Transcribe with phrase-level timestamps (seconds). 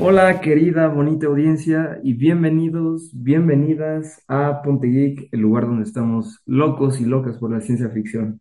[0.00, 7.00] Hola, querida, bonita audiencia, y bienvenidos, bienvenidas a Ponte Geek, el lugar donde estamos locos
[7.00, 8.40] y locas por la ciencia ficción.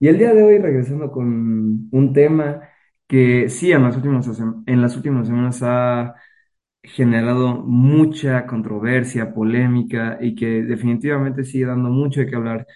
[0.00, 2.62] Y el día de hoy, regresando con un tema
[3.08, 4.28] que sí, en las últimas,
[4.66, 6.14] en las últimas semanas ha
[6.82, 12.66] generado mucha controversia, polémica y que definitivamente sigue dando mucho de qué hablar.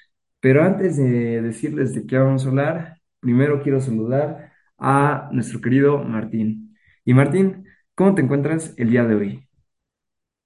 [0.41, 5.99] Pero antes de decirles de qué vamos a hablar, primero quiero saludar a nuestro querido
[6.05, 6.77] Martín.
[7.05, 7.66] Y Martín,
[7.97, 9.49] ¿cómo te encuentras el día de hoy?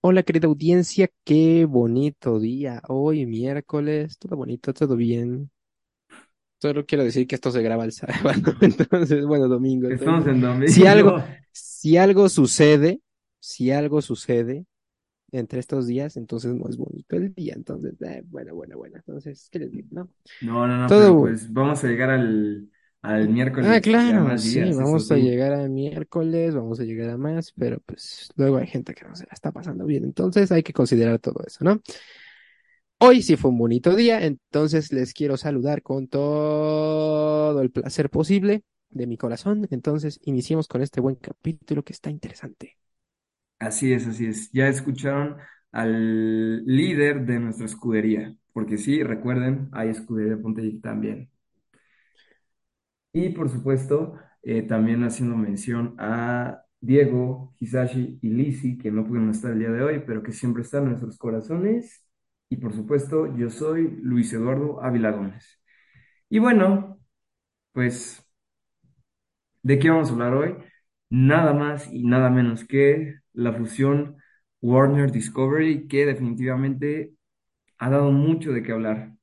[0.03, 2.83] Hola querida audiencia, qué bonito día.
[2.89, 5.51] Hoy miércoles, todo bonito, todo bien.
[6.61, 9.89] Solo quiero decir que esto se graba el sábado, entonces, bueno, domingo.
[9.89, 11.41] Estamos Entonces, en si algo, domingo.
[11.53, 13.01] si algo sucede,
[13.41, 14.67] si algo sucede
[15.33, 17.55] entre estos días, entonces no es bonito el día.
[17.57, 18.97] Entonces, eh, bueno, bueno, bueno.
[18.98, 19.89] Entonces, ¿qué les digo?
[19.92, 21.19] No, No, no, no, pero todo.
[21.19, 22.70] pues vamos a llegar al,
[23.03, 23.29] al
[23.62, 25.19] Ah, miércoles y a claro, sí, días, vamos a sí.
[25.19, 29.15] llegar a miércoles, vamos a llegar a más, pero pues luego hay gente que no
[29.15, 30.05] se la está pasando bien.
[30.05, 31.83] Entonces, hay que considerar todo eso, ¿no?
[32.98, 38.62] Hoy sí fue un bonito día, entonces les quiero saludar con todo el placer posible
[38.91, 39.67] de mi corazón.
[39.70, 42.77] Entonces, iniciemos con este buen capítulo que está interesante.
[43.59, 44.51] Así es, así es.
[44.53, 45.37] Ya escucharon
[45.73, 51.31] al líder de nuestra escudería, porque sí, recuerden, hay escudería de Pontevedra también.
[53.12, 59.30] Y por supuesto, eh, también haciendo mención a Diego, Hisashi y Lizzy, que no pudieron
[59.30, 62.06] estar el día de hoy, pero que siempre están en nuestros corazones.
[62.48, 65.61] Y por supuesto, yo soy Luis Eduardo Ávila Gómez.
[66.30, 67.00] Y bueno,
[67.72, 68.25] pues,
[69.62, 70.56] ¿de qué vamos a hablar hoy?
[71.11, 74.17] Nada más y nada menos que la fusión
[74.61, 77.14] Warner Discovery, que definitivamente
[77.79, 79.14] ha dado mucho de qué hablar.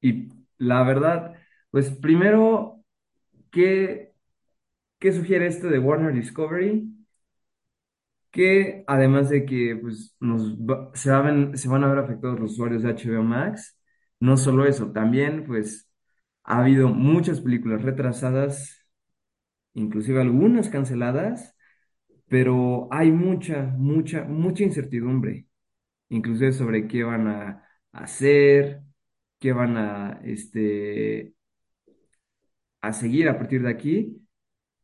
[0.00, 1.35] Y la verdad,
[1.70, 2.82] pues primero,
[3.52, 4.14] ¿qué,
[5.00, 6.88] qué sugiere esto de Warner Discovery?
[8.30, 10.42] Que además de que pues, nos
[10.94, 13.78] se, va se van a ver afectados los usuarios de HBO Max,
[14.20, 15.90] no solo eso, también pues
[16.44, 18.86] ha habido muchas películas retrasadas,
[19.74, 21.56] inclusive algunas canceladas,
[22.28, 25.48] pero hay mucha, mucha, mucha incertidumbre,
[26.10, 28.82] inclusive sobre qué van a hacer,
[29.40, 31.35] qué van a, este,
[32.80, 34.22] a seguir a partir de aquí.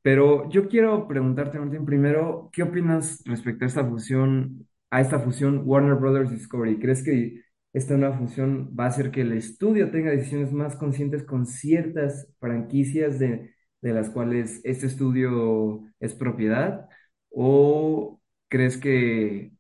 [0.03, 5.63] Pero yo quiero preguntarte, Martín, primero, ¿qué opinas respecto a esta fusión, a esta fusión
[5.67, 6.79] Warner Brothers Discovery?
[6.81, 7.43] ¿Crees que
[7.73, 12.29] esta nueva fusión va a hacer que el estudio tenga decisiones más conscientes con ciertas
[12.41, 16.89] franquicias de, de las cuales este estudio es propiedad?
[17.31, 19.53] ¿O crees que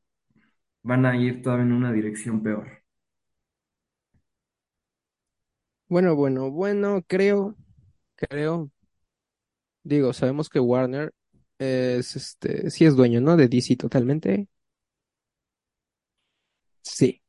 [0.82, 2.82] van a ir todavía en una dirección peor?
[5.88, 7.54] Bueno, bueno, bueno, creo,
[8.28, 8.70] creo,
[9.82, 11.12] digo, sabemos que Warner
[11.58, 13.36] es, este, sí es dueño, ¿no?
[13.36, 14.48] De DC totalmente.
[16.82, 17.22] Sí.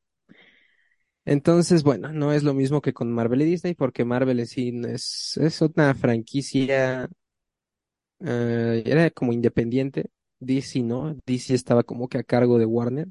[1.26, 5.38] Entonces, bueno, no es lo mismo que con Marvel y Disney, porque Marvel sí es,
[5.38, 7.10] es una franquicia
[8.20, 10.10] eh, era como independiente.
[10.40, 13.08] DC no, DC estaba como que a cargo de Warner.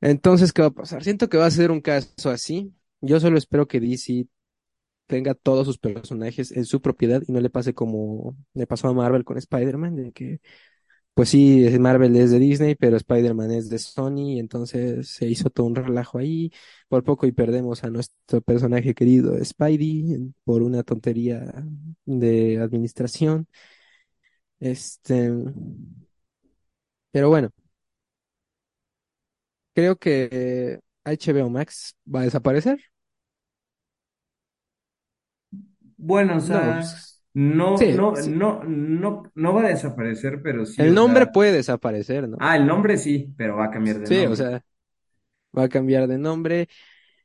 [0.00, 1.02] Entonces, ¿qué va a pasar?
[1.02, 2.72] Siento que va a ser un caso así.
[3.00, 4.26] Yo solo espero que DC
[5.08, 8.94] tenga todos sus personajes en su propiedad y no le pase como le pasó a
[8.94, 10.40] Marvel con Spider-Man, de que,
[11.14, 15.66] pues sí, Marvel es de Disney, pero Spider-Man es de Sony, entonces se hizo todo
[15.66, 16.52] un relajo ahí.
[16.88, 21.52] Por poco y perdemos a nuestro personaje querido Spidey por una tontería
[22.06, 23.48] de administración.
[24.60, 25.30] Este,
[27.10, 27.50] pero bueno.
[29.74, 32.80] Creo que HBO Max va a desaparecer.
[35.98, 38.34] Bueno, o No, sea, pues, no, sí, no, sí.
[38.40, 42.38] no, no, no va a desaparecer, pero sí, El o nombre sea, puede desaparecer, ¿no?
[42.38, 44.36] ah, el nombre sí, pero va a cambiar de Sí, o nombre.
[44.36, 44.64] sea,
[45.56, 46.68] va a cambiar de nombre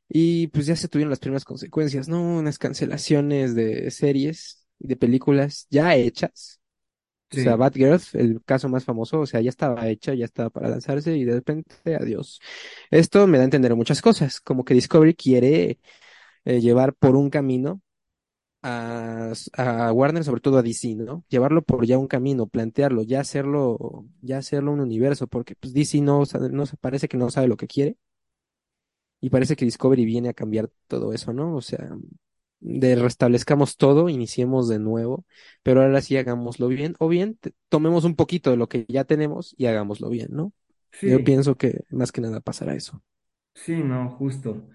[0.09, 2.21] y pues ya se tuvieron las primeras consecuencias, ¿no?
[2.39, 6.61] Unas cancelaciones de series y de películas ya hechas.
[7.31, 10.49] O sea, Sí, Batgirl, el caso más famoso, o sea, ya estaba hecha, ya estaba
[10.51, 12.41] para lanzarse y de repente, adiós.
[12.91, 15.79] Esto me da a entender muchas cosas, como que Discovery quiere
[16.45, 17.81] eh, llevar por un camino
[18.63, 21.25] a, a Warner, sobre todo a DC, ¿no?
[21.29, 26.01] Llevarlo por ya un camino, plantearlo, ya hacerlo, ya hacerlo un universo, porque pues DC
[26.01, 27.97] no, no parece que no sabe lo que quiere
[29.21, 31.55] y parece que Discovery viene a cambiar todo eso, ¿no?
[31.55, 31.89] O sea,
[32.59, 35.25] de restablezcamos todo, iniciemos de nuevo,
[35.63, 39.03] pero ahora sí hagámoslo bien, o bien te- tomemos un poquito de lo que ya
[39.05, 40.53] tenemos y hagámoslo bien, ¿no?
[41.05, 43.03] Yo pienso que más que nada pasará eso.
[43.53, 44.67] sí, no, justo.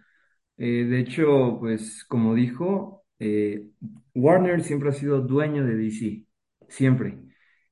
[0.59, 3.67] Eh, de hecho, pues como dijo, eh,
[4.15, 6.27] Warner siempre ha sido dueño de DC,
[6.69, 7.19] siempre.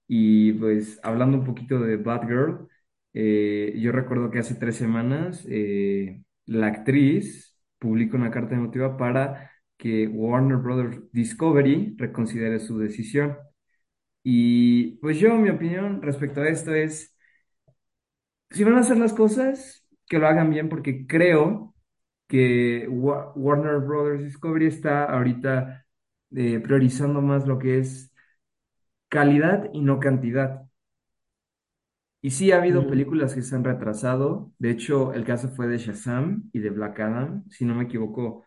[0.08, 2.68] Y pues hablando un poquito de Batgirl,
[3.14, 9.50] eh, yo recuerdo que hace tres semanas eh, la actriz publicó una carta emotiva para
[9.76, 13.36] que Warner Brothers Discovery reconsidere su decisión.
[14.22, 17.16] Y pues yo, mi opinión respecto a esto es,
[18.50, 21.74] si van a hacer las cosas, que lo hagan bien porque creo
[22.28, 25.86] que Wa- Warner Brothers Discovery está ahorita
[26.36, 28.12] eh, priorizando más lo que es
[29.08, 30.68] calidad y no cantidad.
[32.22, 34.52] Y sí ha habido Mm, películas que se han retrasado.
[34.58, 37.44] De hecho, el caso fue de Shazam y de Black Adam.
[37.50, 38.44] Si no me equivoco,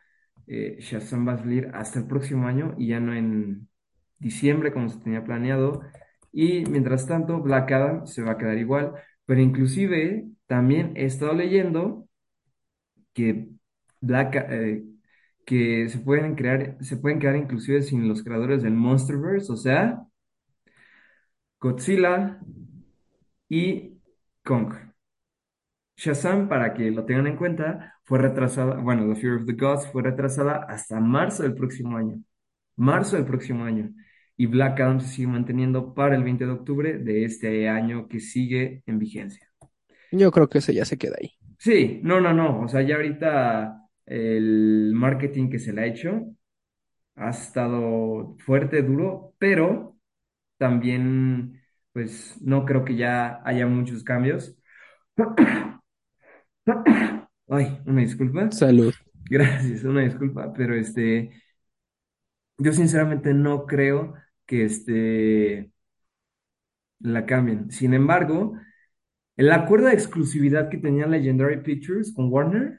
[0.47, 3.69] eh, Shazam va a salir hasta el próximo año y ya no en
[4.19, 5.81] diciembre como se tenía planeado.
[6.31, 8.93] Y mientras tanto, Black Adam se va a quedar igual.
[9.25, 12.07] Pero inclusive también he estado leyendo
[13.13, 13.49] que
[14.01, 14.83] Black, eh,
[15.45, 20.05] que se pueden crear, se pueden quedar inclusive sin los creadores del Monsterverse, o sea,
[21.61, 22.39] Godzilla
[23.49, 23.99] y
[24.43, 24.73] Kong.
[25.97, 29.87] Shazam, para que lo tengan en cuenta, fue retrasada, bueno, The Fear of the Gods
[29.91, 32.23] fue retrasada hasta marzo del próximo año.
[32.77, 33.91] Marzo del próximo año.
[34.37, 38.21] Y Black Adam se sigue manteniendo para el 20 de octubre de este año que
[38.21, 39.49] sigue en vigencia.
[40.11, 41.33] Yo creo que ese ya se queda ahí.
[41.57, 42.61] Sí, no, no, no.
[42.61, 46.35] O sea, ya ahorita el marketing que se le ha hecho
[47.15, 49.97] ha estado fuerte, duro, pero
[50.57, 51.61] también,
[51.93, 54.57] pues, no creo que ya haya muchos cambios.
[57.47, 58.51] Ay, una disculpa.
[58.51, 58.93] Salud.
[59.29, 61.31] Gracias, una disculpa, pero este,
[62.57, 64.15] yo sinceramente no creo
[64.45, 65.71] que este,
[66.99, 67.71] la cambien.
[67.71, 68.57] Sin embargo,
[69.37, 72.78] el acuerdo de exclusividad que tenía Legendary Pictures con Warner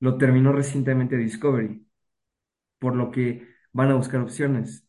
[0.00, 1.86] lo terminó recientemente Discovery,
[2.78, 4.86] por lo que van a buscar opciones.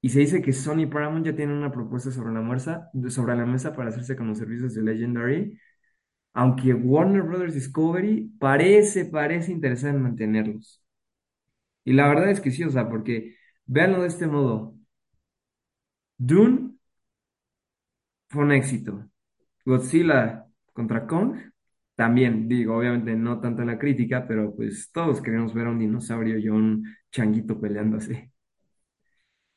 [0.00, 3.46] Y se dice que Sony Paramount ya tienen una propuesta sobre la mesa, sobre la
[3.46, 5.58] mesa para hacerse con los servicios de Legendary,
[6.34, 10.82] aunque Warner Brothers Discovery parece, parece interesada en mantenerlos.
[11.84, 13.36] Y la verdad es que sí, o sea, porque
[13.66, 14.74] véanlo de este modo.
[16.18, 16.76] Dune
[18.28, 19.08] fue un éxito.
[19.64, 21.36] Godzilla contra Kong,
[21.96, 25.78] también, digo, obviamente no tanto en la crítica, pero pues todos queremos ver a un
[25.80, 28.32] dinosaurio y a un changuito peleándose.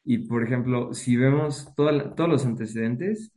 [0.04, 3.32] Y por ejemplo, si vemos toda la- todos los antecedentes,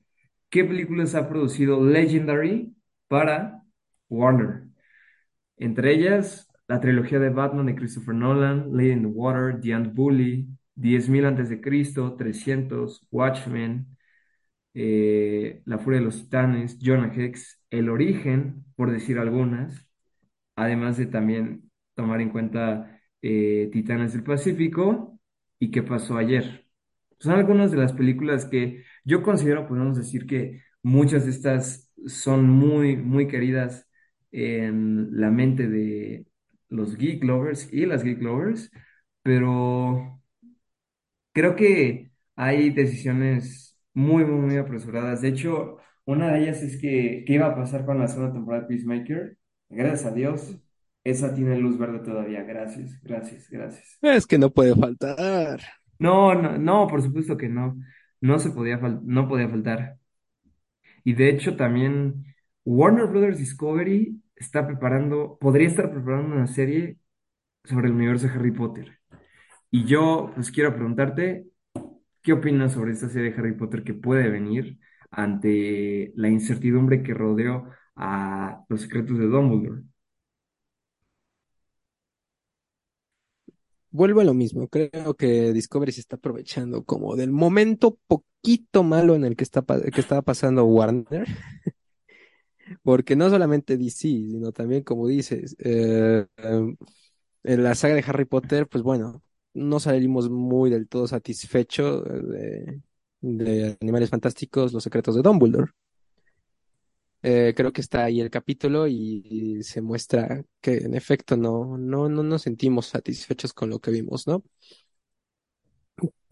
[0.51, 2.75] ¿qué películas ha producido Legendary
[3.09, 3.63] para
[4.09, 4.65] Warner?
[5.59, 9.95] Entre ellas, la trilogía de Batman de Christopher Nolan, Lady in the Water, The Ant
[9.95, 13.87] Bully, 10.000 antes de Cristo, 300, Watchmen,
[14.75, 19.87] eh, La Furia de los Titanes, Jonah Hex, El Origen, por decir algunas,
[20.57, 25.19] además de también tomar en cuenta eh, Titanes del Pacífico
[25.59, 26.67] y ¿Qué pasó ayer?
[27.21, 32.49] Son algunas de las películas que yo considero, podemos decir que muchas de estas son
[32.51, 33.89] muy, muy queridas
[34.33, 36.27] en la mente de
[36.69, 38.71] los geek lovers y las geek lovers,
[39.23, 40.21] pero
[41.33, 45.21] Creo que hay decisiones muy, muy, muy apresuradas.
[45.23, 48.63] De hecho, una de ellas es que, ¿qué iba a pasar con la segunda temporada
[48.63, 49.39] de Peacemaker?
[49.71, 50.57] Gracias a Dios,
[51.05, 52.43] esa tiene luz verde todavía.
[52.45, 54.03] Gracias, gracias, gracias.
[54.03, 55.61] Es que no puede faltar.
[55.99, 57.77] No, no, no, por supuesto que no.
[58.21, 59.99] No se podía fal- no podía faltar.
[61.05, 62.25] Y de hecho, también
[62.65, 66.99] Warner Brothers Discovery está preparando, podría estar preparando una serie
[67.65, 68.99] sobre el universo de Harry Potter.
[69.71, 71.47] Y yo, pues quiero preguntarte.
[72.23, 74.79] ¿Qué opinas sobre esta serie de Harry Potter que puede venir
[75.11, 79.83] ante la incertidumbre que rodeó a los secretos de Dumbledore?
[83.91, 84.69] Vuelvo a lo mismo.
[84.69, 89.63] Creo que Discovery se está aprovechando como del momento poquito malo en el que está
[89.67, 91.27] que estaba pasando Warner,
[92.83, 96.77] porque no solamente DC, sino también, como dices, eh, em,
[97.45, 99.23] en la saga de Harry Potter, pues bueno,
[99.55, 102.81] no salimos muy del todo satisfechos de,
[103.21, 105.73] de Animales Fantásticos, Los Secretos de Dumbledore.
[107.25, 111.79] Eh, creo que está ahí el capítulo y, y se muestra que en efecto no,
[111.79, 114.43] no, no nos sentimos satisfechos con lo que vimos, ¿no?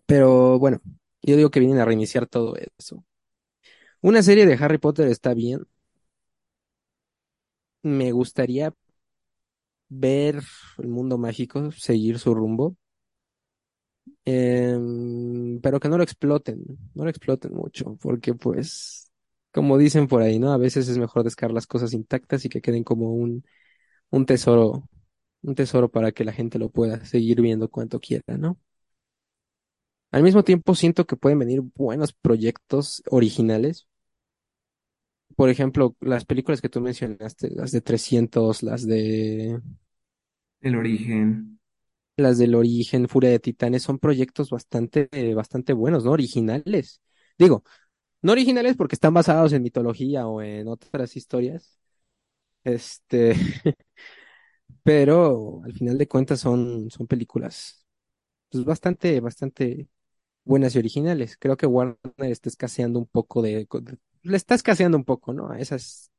[0.07, 0.81] Pero bueno,
[1.23, 3.05] yo digo que vienen a reiniciar todo eso.
[4.03, 5.67] Una serie de Harry Potter está bien.
[7.83, 8.73] Me gustaría
[9.89, 10.41] ver
[10.79, 12.77] el mundo mágico seguir su rumbo,
[14.25, 19.11] em, pero que no lo exploten, no lo exploten mucho, porque pues,
[19.53, 20.53] como dicen por ahí, ¿no?
[20.53, 23.45] A veces es mejor descargar las cosas intactas y que queden como un,
[24.11, 24.89] un tesoro,
[25.43, 28.59] un tesoro para que la gente lo pueda seguir viendo cuanto quiera, ¿no?
[30.13, 33.89] Al mismo tiempo siento que pueden venir buenos proyectos originales.
[35.37, 39.61] Por ejemplo, las películas que tú mencionaste, las de 300, las de
[40.63, 41.60] El origen.
[42.23, 46.13] Las del Origen, Furia de Titanes, son proyectos bastante, bastante buenos, ¿no?
[46.13, 47.03] Originales.
[47.39, 47.65] Digo,
[48.23, 51.79] no originales porque están basados en mitología o en otras historias.
[52.65, 53.35] Este,
[54.83, 57.85] pero al final de cuentas son, son películas
[58.51, 59.89] pues bastante, bastante
[60.45, 61.37] buenas y originales.
[61.39, 65.51] Creo que Warner está escaseando un poco de, de- le está escaseando un poco, ¿no?
[65.53, 66.13] A esas,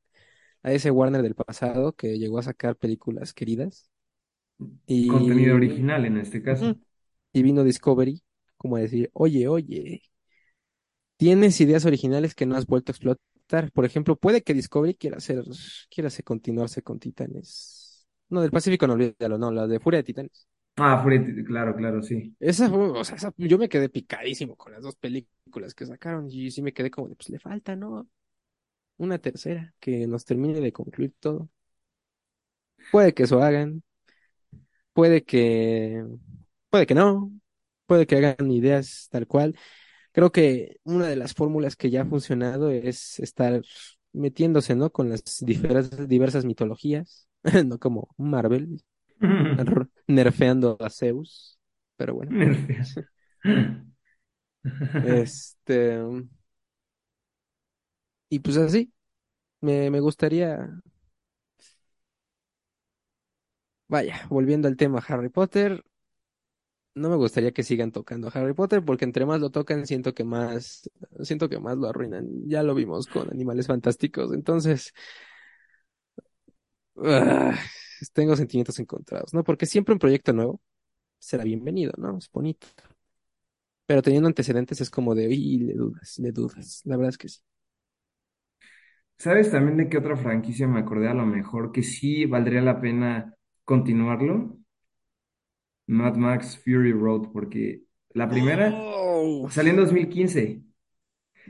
[0.64, 3.91] a ese Warner del pasado que llegó a sacar películas queridas.
[5.06, 6.76] Contenido original en este caso.
[7.34, 8.22] y vino Discovery
[8.58, 10.04] como a decir, oye, oye,
[11.18, 13.72] tienes ideas originales que no has vuelto a explotar.
[13.74, 15.44] Por ejemplo, puede que Discovery quiera hacer,
[15.90, 18.08] quiera hacer continuarse con Titanes.
[18.30, 20.48] No, del Pacífico no olvídalo, no, la de Furia de Titanes.
[20.78, 22.36] Ah, Furia de Tit- claro, claro, sí.
[22.40, 26.28] Esa, fue- o sea, esa- yo me quedé picadísimo con las dos películas que sacaron
[26.32, 28.08] y sí me quedé como de, pues le falta, ¿no?
[28.98, 31.50] Una tercera que nos termine de concluir todo.
[32.90, 33.84] Puede que eso hagan,
[34.94, 36.04] puede que,
[36.70, 37.32] puede que no,
[37.86, 39.58] puede que hagan ideas tal cual.
[40.12, 43.62] Creo que una de las fórmulas que ya ha funcionado es estar
[44.14, 44.92] metiéndose, ¿no?
[44.92, 47.30] Con las diversas, diversas mitologías,
[47.66, 48.84] no como Marvel,
[50.08, 51.60] nerfeando a Zeus,
[51.98, 52.32] pero bueno,
[55.02, 56.00] este,
[58.30, 58.94] y pues así,
[59.62, 60.70] me, me gustaría,
[63.92, 65.84] vaya, volviendo al tema Harry Potter,
[66.96, 70.14] no me gustaría que sigan tocando a Harry Potter porque entre más lo tocan siento
[70.14, 70.90] que más,
[71.22, 72.28] siento que más lo arruinan.
[72.48, 74.94] Ya lo vimos con Animales Fantásticos, entonces
[76.98, 77.56] Ah,
[78.14, 79.44] tengo sentimientos encontrados, ¿no?
[79.44, 80.62] Porque siempre un proyecto nuevo
[81.20, 82.18] será bienvenido, ¿no?
[82.18, 82.68] Es bonito.
[83.86, 86.82] Pero teniendo antecedentes es como de, y le dudas, le dudas.
[86.86, 87.40] La verdad es que sí.
[89.18, 92.82] ¿Sabes también de qué otra franquicia me acordé a lo mejor que sí valdría la
[92.82, 94.58] pena continuarlo?
[95.88, 100.62] Mad Max Fury Road, porque la primera Oh, salió en 2015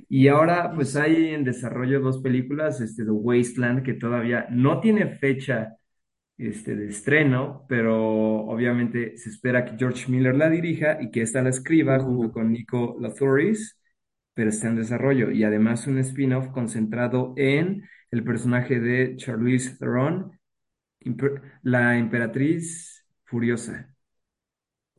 [0.10, 4.80] y ahora pues es- hay en desarrollo dos películas, este, The Wasteland, que todavía no
[4.82, 5.78] tiene fecha
[6.38, 7.98] este, de estreno, pero
[8.48, 12.32] obviamente se espera que George Miller la dirija y que ésta la escriba uh, junto
[12.32, 13.80] con Nico Lathoris,
[14.34, 15.32] pero está en desarrollo.
[15.32, 20.32] Y además un spin-off concentrado en el personaje de Charlize Theron,
[21.64, 23.96] la emperatriz furiosa.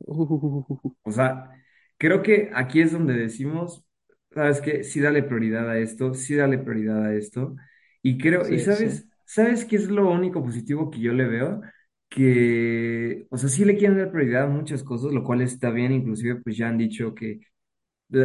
[0.06, 1.50] uh, O sea,
[1.98, 3.84] creo que aquí es donde decimos,
[4.32, 4.84] ¿sabes qué?
[4.84, 7.56] Sí dale prioridad a esto, sí dale prioridad a esto.
[8.02, 8.64] Y creo, y sí.
[8.64, 11.60] sabes, ¿sabes qué es lo único positivo que yo le veo?
[12.08, 15.92] Que, o sea, sí le quieren dar prioridad a muchas cosas, lo cual está bien,
[15.92, 17.40] inclusive pues ya han dicho que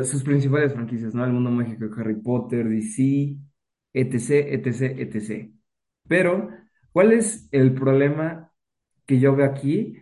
[0.03, 1.23] sus principales franquicias, ¿no?
[1.25, 3.35] El mundo mágico Harry Potter, DC,
[3.93, 5.51] etc., etc., etc.
[6.07, 6.49] Pero,
[6.97, 8.51] ¿cuál es el problema
[9.05, 9.97] que yo veo aquí?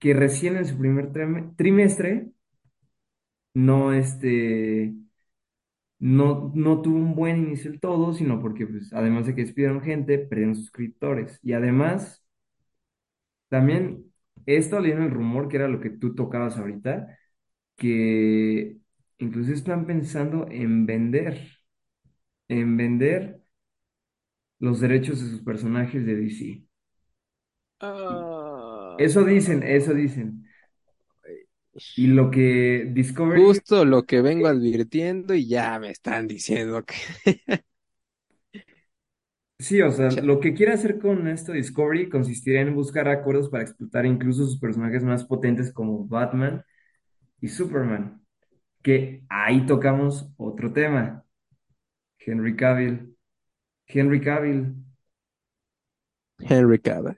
[0.00, 2.32] Que recién en su primer trime- trimestre
[3.54, 4.92] no, este,
[5.98, 9.80] no, no tuvo un buen inicio del todo, sino porque, pues, además de que despidieron
[9.82, 11.38] gente, perdieron suscriptores.
[11.42, 12.24] Y además,
[13.48, 14.12] también,
[14.46, 17.18] he estado leyendo el rumor, que era lo que tú tocabas ahorita,
[17.76, 18.78] que
[19.18, 21.40] incluso están pensando en vender,
[22.48, 23.41] en vender
[24.62, 26.62] los derechos de sus personajes de DC.
[27.82, 30.46] Y eso dicen, eso dicen.
[31.96, 36.94] Y lo que Discovery Justo lo que vengo advirtiendo y ya me están diciendo que...
[39.58, 43.62] Sí, o sea, lo que quiere hacer con esto Discovery consistiría en buscar acuerdos para
[43.62, 46.64] explotar incluso sus personajes más potentes como Batman
[47.40, 48.22] y Superman,
[48.82, 51.24] que ahí tocamos otro tema,
[52.18, 53.11] Henry Cavill.
[53.86, 54.74] Henry Cavill,
[56.40, 57.16] Henry Cavill.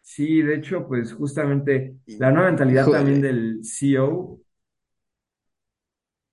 [0.00, 3.22] sí, de hecho, pues justamente la nueva mentalidad también Híjole.
[3.22, 4.40] del CEO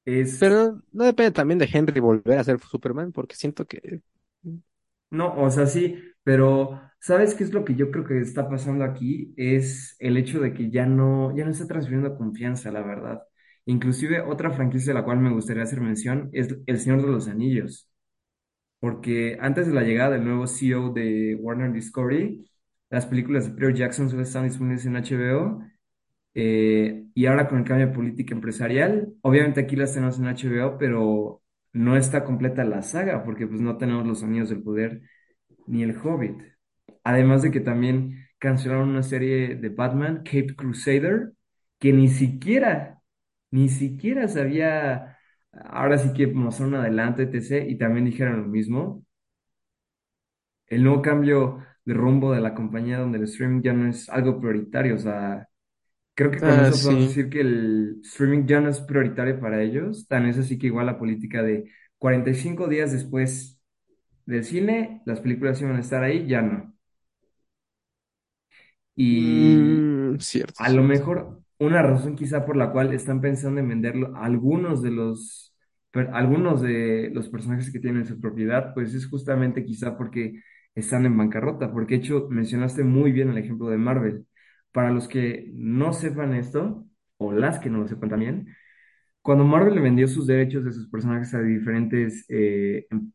[0.05, 4.01] es, Pero no, no depende también de Henry volver a ser Superman, porque siento que...
[5.11, 8.83] no, o sea, sí, pero ¿sabes qué es lo que yo creo que está pasando
[8.83, 9.33] aquí?
[9.37, 13.21] Es el hecho de que ya no, ya no está transfiriendo confianza, la verdad.
[13.65, 17.27] Inclusive otra franquicia de la cual me gustaría hacer mención es El Señor de los
[17.27, 17.89] Anillos,
[18.85, 22.45] porque antes de la llegada del nuevo CEO de Warner Discovery,
[22.91, 25.63] las películas de Peter Jackson solo estaban disponibles en HBO,
[26.35, 30.77] eh, y ahora con el cambio de política empresarial, obviamente aquí las tenemos en HBO,
[30.77, 31.41] pero
[31.73, 35.01] no está completa la saga, porque pues no tenemos Los Anillos del Poder
[35.67, 36.37] ni El Hobbit.
[37.03, 41.33] Además de que también cancelaron una serie de Batman, Cape Crusader,
[41.79, 43.01] que ni siquiera
[43.51, 45.14] Ni siquiera sabía,
[45.63, 47.65] ahora sí que mostrar un adelanto, etc.
[47.69, 49.03] Y también dijeron lo mismo.
[50.67, 54.39] El nuevo cambio de rumbo de la compañía donde el streaming ya no es algo
[54.39, 54.95] prioritario.
[54.95, 55.47] O sea,
[56.15, 57.15] creo que con Ah, eso podemos sí.
[57.15, 60.07] decir que el streaming ya no es prioritario para ellos.
[60.07, 63.59] Tan es así que igual la política de 45 días después
[64.25, 66.75] del cine, las películas iban a estar ahí, ya no.
[68.95, 70.83] Y Mm, cierto, a lo cierto.
[70.83, 75.55] mejor una razón quizá por la cual están pensando en venderlo algunos de los,
[76.13, 80.41] algunos de los personajes que tienen su propiedad, pues es justamente quizá porque
[80.75, 84.25] están en bancarrota, porque de hecho mencionaste muy bien el ejemplo de Marvel.
[84.71, 86.85] Para los que no sepan esto,
[87.17, 88.47] o las que no lo sepan también,
[89.21, 93.11] cuando Marvel le vendió sus derechos de sus personajes a diferentes eh, em-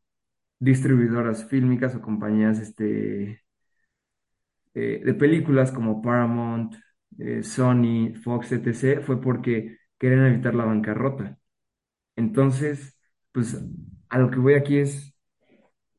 [0.61, 3.43] distribuidoras fílmicas o compañías este,
[4.75, 6.75] eh, de películas como Paramount,
[7.19, 11.39] eh, Sony, Fox, etc., fue porque querían evitar la bancarrota.
[12.17, 12.99] Entonces,
[13.33, 13.59] pues
[14.09, 15.15] a lo que voy aquí es,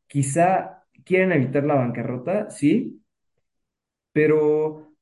[0.08, 3.03] quizá quieren evitar la bancarrota, sí,
[4.12, 4.94] pero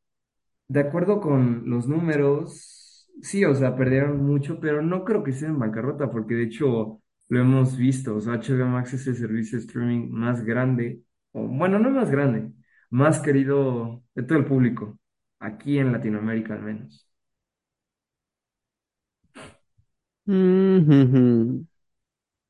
[0.69, 5.49] de acuerdo con los números, sí, o sea, perdieron mucho, pero no creo que sea
[5.49, 9.59] en bancarrota, porque de hecho lo hemos visto, o sea, HBO Max es el servicio
[9.59, 12.53] de streaming más grande, o bueno, no más grande,
[12.91, 14.98] más querido de todo el público,
[15.39, 17.07] aquí en Latinoamérica al menos.
[20.25, 21.65] Mm,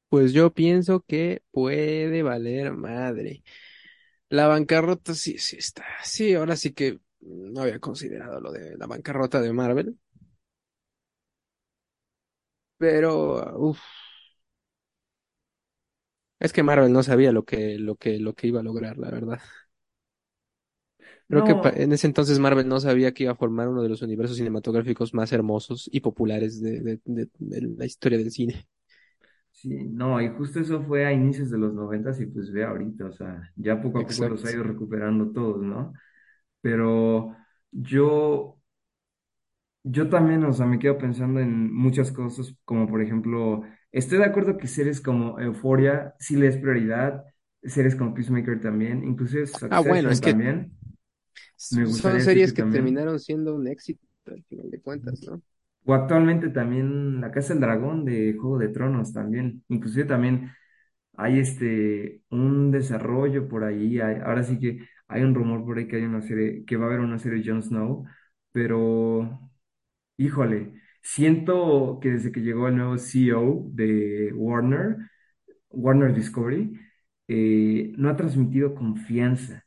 [0.09, 3.43] Pues yo pienso que puede valer madre.
[4.29, 5.85] La bancarrota sí, sí está.
[6.03, 9.97] Sí, ahora sí que no había considerado lo de la bancarrota de Marvel,
[12.77, 13.79] pero uf,
[16.39, 19.09] es que Marvel no sabía lo que, lo que, lo que iba a lograr, la
[19.11, 19.39] verdad.
[21.29, 24.01] Creo que en ese entonces Marvel no sabía que iba a formar uno de los
[24.01, 28.67] universos cinematográficos más hermosos y populares de, de, de- de la historia del cine.
[29.51, 33.05] sí, no, y justo eso fue a inicios de los noventas y pues ve ahorita,
[33.05, 35.93] o sea, ya poco a poco los ha ido recuperando todos, ¿no?
[36.61, 37.35] Pero
[37.71, 38.59] yo
[39.83, 43.61] Yo también, o sea, me quedo pensando en muchas cosas, como por ejemplo,
[43.91, 47.23] estoy de acuerdo que series como Euphoria sí le es prioridad,
[47.63, 50.77] series como Peacemaker también, inclusive Ah, bueno, es que también,
[51.69, 55.41] me son que series que terminaron siendo un éxito al final de cuentas, ¿no?
[55.85, 60.51] o actualmente también La Casa del Dragón de Juego de Tronos también, inclusive también
[61.17, 65.87] hay este, un desarrollo por ahí, hay- ahora sí que hay un rumor por ahí
[65.87, 68.05] que hay una serie, que va a haber una serie de Jon Snow,
[68.51, 69.41] pero...
[70.17, 74.97] Híjole, siento que desde que llegó el nuevo CEO de Warner,
[75.69, 76.73] Warner Discovery,
[77.27, 79.65] eh, no ha transmitido confianza.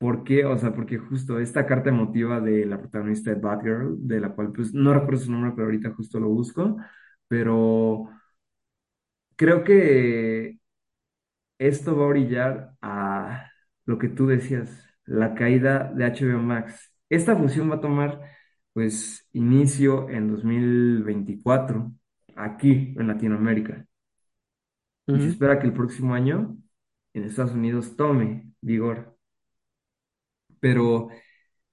[0.00, 0.46] ¿Por qué?
[0.46, 4.52] O sea, porque justo esta carta emotiva de la protagonista de Batgirl, de la cual
[4.52, 6.76] pues no recuerdo su nombre, pero ahorita justo lo busco,
[7.28, 8.10] pero
[9.36, 10.58] creo que
[11.58, 13.50] esto va a orillar a
[13.86, 14.70] lo que tú decías,
[15.04, 16.92] la caída de HBO Max.
[17.08, 18.20] Esta fusión va a tomar,
[18.72, 21.92] pues, inicio en 2024,
[22.36, 23.86] aquí en Latinoamérica,
[25.12, 25.30] y se Ujú.
[25.30, 26.56] espera que el próximo año
[27.14, 29.09] en Estados Unidos tome vigor.
[30.60, 31.08] Pero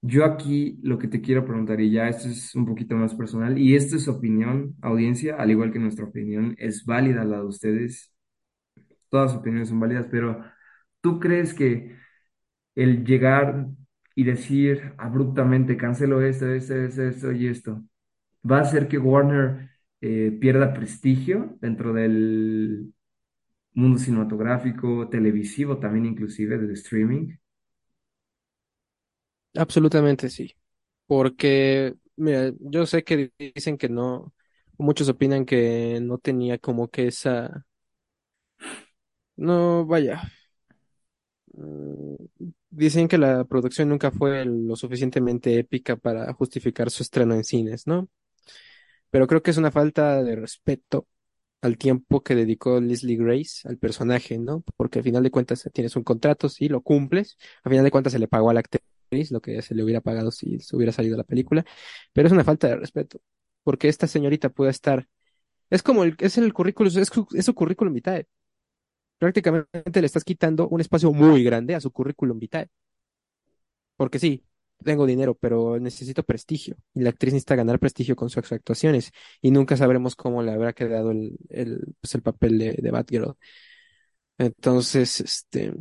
[0.02, 3.58] yo aquí lo que te quiero preguntar, y ya esto es un poquito más personal,
[3.58, 8.13] y esta es opinión, audiencia, al igual que nuestra opinión, es válida la de ustedes,
[9.10, 10.43] todas opiniones son válidas, pero
[11.02, 11.95] ¿tú crees que
[12.76, 13.67] el llegar
[14.15, 17.84] y decir abruptamente, cancelo esto, esto, esto, esto y esto,
[18.50, 19.71] va a hacer que Warner
[20.02, 22.93] eh, pierda prestigio dentro del
[23.73, 27.38] mundo cinematográfico, televisivo, también inclusive del streaming.
[29.55, 30.55] Absolutamente sí.
[31.07, 34.33] Porque, mira, yo sé que dicen que no,
[34.77, 37.65] muchos opinan que no tenía como que esa,
[39.36, 40.21] no, vaya,
[41.53, 42.15] mm,
[42.69, 47.88] dicen que la producción nunca fue lo suficientemente épica para justificar su estreno en cines,
[47.88, 48.10] ¿no?
[49.10, 51.07] Pero creo que es una falta de respeto
[51.62, 54.63] al tiempo que dedicó Leslie Grace al personaje, ¿no?
[54.77, 58.13] Porque al final de cuentas tienes un contrato, sí, lo cumples, al final de cuentas
[58.13, 58.63] se le pagó a la
[59.32, 61.65] lo que se le hubiera pagado si se hubiera salido la película,
[62.13, 63.22] pero es una falta de respeto,
[63.63, 65.08] porque esta señorita puede estar,
[65.70, 68.28] es como el, es el currículum, es, es su currículum vitae,
[69.20, 72.70] prácticamente le estás quitando un espacio muy grande a su currículum vitae,
[73.96, 74.43] porque sí.
[74.84, 76.76] Tengo dinero, pero necesito prestigio.
[76.93, 79.12] Y la actriz necesita ganar prestigio con sus actuaciones.
[79.41, 83.36] Y nunca sabremos cómo le habrá quedado el, el, pues, el papel de, de Batgirl.
[84.38, 85.74] Entonces, este,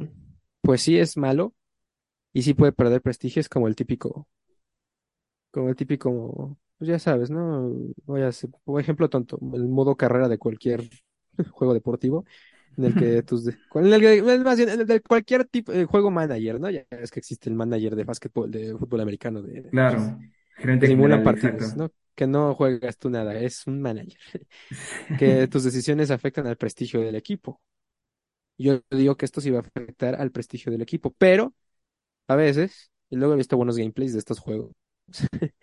[0.62, 1.55] pues sí es malo
[2.37, 4.29] y sí puede perder prestigio, es como el típico,
[5.51, 6.59] como el típico.
[6.79, 7.70] pues ya sabes, ¿no?
[8.05, 10.83] Voy a hacer, por ejemplo, tonto, el modo carrera de cualquier
[11.53, 12.25] juego deportivo,
[12.77, 15.72] en el que tus, de- en el que, más bien, en el de cualquier tipo
[15.72, 16.70] de juego manager, ¿no?
[16.70, 20.20] Ya es que existe el manager de básquetbol, de fútbol americano, de Claro,
[20.79, 21.77] que gerente general, partidos, exacto.
[21.77, 21.90] ¿no?
[22.14, 24.18] Que no juegas tú nada, es un manager,
[25.16, 27.61] que tus decisiones afectan al prestigio del equipo.
[28.59, 31.55] Yo digo que esto sí va a afectar al prestigio del equipo, pero
[32.29, 34.73] a veces, y luego he visto buenos gameplays de estos juegos.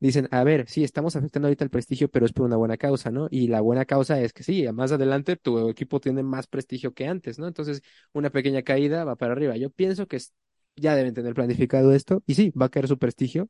[0.00, 3.10] Dicen, a ver, sí, estamos afectando ahorita el prestigio, pero es por una buena causa,
[3.10, 3.26] ¿no?
[3.30, 7.08] Y la buena causa es que sí, más adelante tu equipo tiene más prestigio que
[7.08, 7.48] antes, ¿no?
[7.48, 9.56] Entonces, una pequeña caída va para arriba.
[9.56, 10.18] Yo pienso que
[10.76, 13.48] ya deben tener planificado esto, y sí, va a caer su prestigio,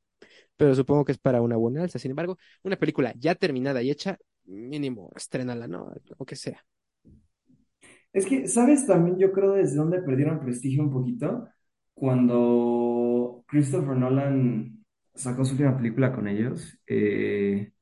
[0.57, 1.99] pero supongo que es para una buena alza.
[1.99, 5.93] Sin embargo, una película ya terminada y hecha, mínimo, estrénala, ¿no?
[6.17, 6.65] O que sea.
[8.13, 11.49] Es que, ¿sabes también yo creo desde dónde perdieron prestigio un poquito?
[11.99, 14.85] Cuando Christopher Nolan
[15.15, 16.79] sacó su última película con ellos.
[16.87, 17.73] eh,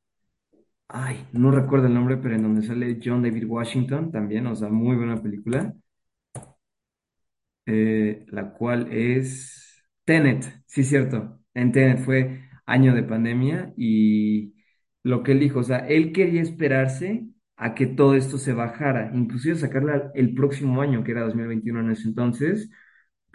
[0.89, 4.69] ay, no recuerdo el nombre, pero en donde sale John David Washington también, o sea,
[4.69, 5.73] muy buena película.
[7.65, 11.39] eh, la cual es Tenet, sí, cierto.
[11.53, 14.53] En Tenet fue año de pandemia y
[15.03, 19.11] lo que él dijo, o sea, él quería esperarse a que todo esto se bajara,
[19.15, 22.69] inclusive sacarla el próximo año, que era 2021 en ese entonces,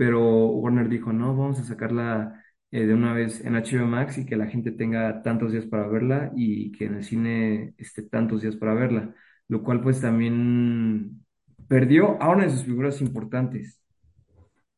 [0.03, 4.27] pero Warner dijo, no, vamos a sacarla eh, de una vez en HBO Max y
[4.27, 8.43] que la gente tenga tantos días para verla y que en el cine esté tantos
[8.43, 9.15] días para verla,
[9.47, 11.25] lo cual pues también
[11.69, 13.81] perdió a una de sus figuras importantes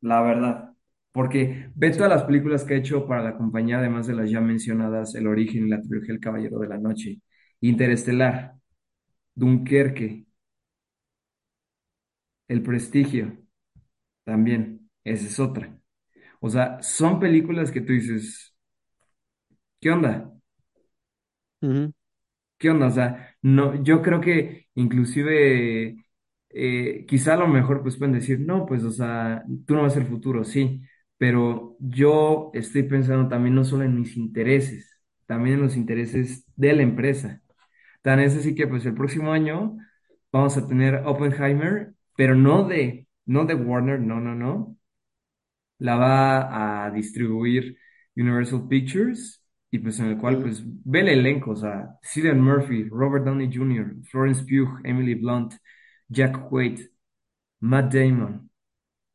[0.02, 0.74] la verdad.
[1.12, 4.40] Porque ve todas las películas que ha hecho para la compañía, además de las ya
[4.42, 7.20] mencionadas, El origen y la trilogía El Caballero de la Noche,
[7.60, 8.54] Interestelar,
[9.34, 10.26] Dunkerque,
[12.48, 13.36] El Prestigio,
[14.24, 15.78] también, esa es otra.
[16.40, 18.54] O sea, son películas que tú dices,
[19.80, 20.30] ¿qué onda?
[22.58, 22.86] ¿Qué onda?
[22.86, 25.96] O sea, no, yo creo que inclusive
[26.50, 29.96] eh, quizá a lo mejor pues pueden decir, no, pues o sea, tú no vas
[29.96, 30.80] el futuro, sí,
[31.18, 36.72] pero yo estoy pensando también no solo en mis intereses, también en los intereses de
[36.74, 37.42] la empresa.
[38.02, 39.76] Tan es así que pues el próximo año
[40.32, 44.76] vamos a tener Oppenheimer, pero no de, no de Warner, no, no, no,
[45.84, 47.76] la va a distribuir
[48.16, 52.84] Universal Pictures y pues en el cual pues ve el elenco, o sea, Cillian Murphy,
[52.88, 55.54] Robert Downey Jr., Florence Pugh, Emily Blunt,
[56.08, 56.80] Jack Quaid,
[57.60, 58.50] Matt Damon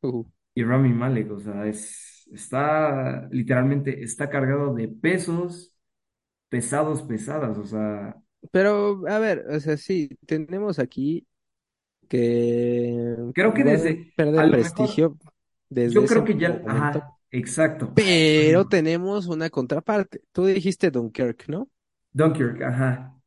[0.02, 0.26] ujú.
[0.54, 5.76] y Rami Malek, o sea, es, está literalmente, está cargado de pesos
[6.50, 8.16] pesados, pesadas, o sea,
[8.52, 11.28] Pero, a ver, o sea, sí, tenemos aquí
[12.10, 15.18] que creo que desde, a pierde lo mejor, prestigio
[15.70, 20.22] desde yo creo ese que ya, momento, ajá, exacto, pero tenemos una contraparte.
[20.32, 21.70] Tú dijiste Dunkirk, ¿no?
[22.14, 23.20] Dunkirk, ajá.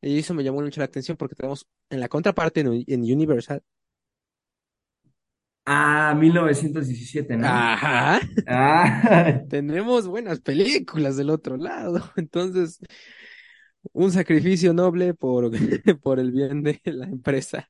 [0.00, 3.62] Y eso me llamó mucho la atención porque tenemos en la contraparte en, en Universal.
[5.64, 7.68] Ah, 1917, ¿no?
[7.80, 12.02] Ajá, Ah, tenemos buenas películas del otro lado.
[12.16, 12.78] Entonces,
[13.92, 15.50] un sacrificio noble por,
[16.02, 17.68] por el bien de la empresa.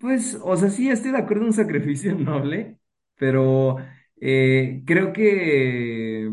[0.00, 2.78] pues, o sea, sí, estoy de acuerdo en un sacrificio noble,
[3.16, 3.76] pero
[4.20, 6.30] eh, creo que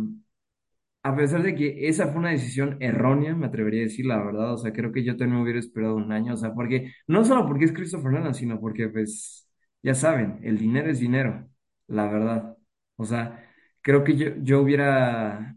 [1.03, 4.53] a pesar de que esa fue una decisión errónea, me atrevería a decir la verdad,
[4.53, 7.45] o sea, creo que yo también hubiera esperado un año, o sea, porque no solo
[7.47, 9.47] porque es Christopher Nolan, sino porque, pues,
[9.81, 11.49] ya saben, el dinero es dinero,
[11.87, 12.55] la verdad.
[12.97, 13.49] O sea,
[13.81, 15.55] creo que yo, yo hubiera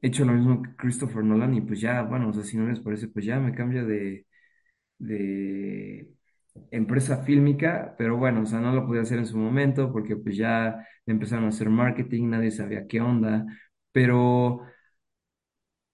[0.00, 2.80] hecho lo mismo que Christopher Nolan y pues ya, bueno, o sea, si no les
[2.80, 4.26] parece, pues ya me cambio de
[4.98, 6.08] de
[6.70, 10.36] empresa fílmica, pero bueno, o sea, no lo podía hacer en su momento porque pues
[10.36, 13.46] ya empezaron a hacer marketing, nadie sabía qué onda,
[13.92, 14.62] pero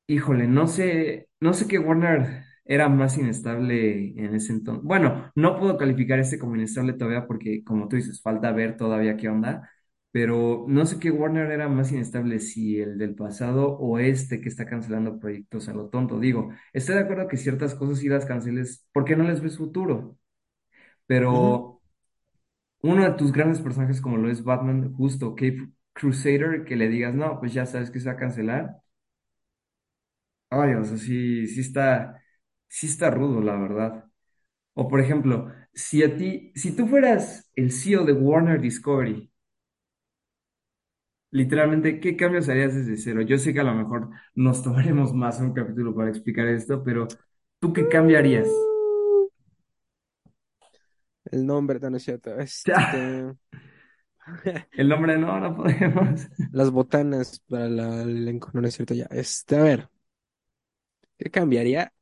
[0.06, 4.84] híjole, no sé, no sé qué Warner era más inestable en ese entonces.
[4.84, 9.16] Bueno, no puedo calificar este como inestable todavía porque como tú dices, falta ver todavía
[9.16, 9.70] qué onda.
[10.10, 14.48] Pero no sé qué Warner era más inestable, si el del pasado o este que
[14.48, 16.20] está cancelando proyectos a lo tonto.
[16.20, 20.16] Digo, estoy de acuerdo que ciertas cosas sí las canceles porque no les ves futuro.
[21.06, 21.80] Pero
[22.82, 27.14] uno de tus grandes personajes, como lo es Batman, justo Cape Crusader, que le digas,
[27.14, 28.76] no, pues ya sabes que se va a cancelar.
[30.50, 32.22] Ay, o sea, sí, sí está,
[32.68, 34.04] sí está rudo, la verdad.
[34.74, 39.32] O por ejemplo, si a ti, si tú fueras el CEO de Warner Discovery,
[41.30, 43.22] literalmente, ¿qué cambios harías desde cero?
[43.22, 47.08] Yo sé que a lo mejor nos tomaremos más un capítulo para explicar esto, pero
[47.60, 48.48] ¿tú qué cambiarías?
[51.34, 52.38] El nombre, no, no es cierto.
[52.38, 53.34] Este,
[54.76, 56.20] el nombre no, no podemos.
[56.50, 59.04] las botanas para la- el elenco, no, no es cierto ya.
[59.10, 59.90] Este, a ver.
[61.18, 61.92] ¿Qué cambiaría?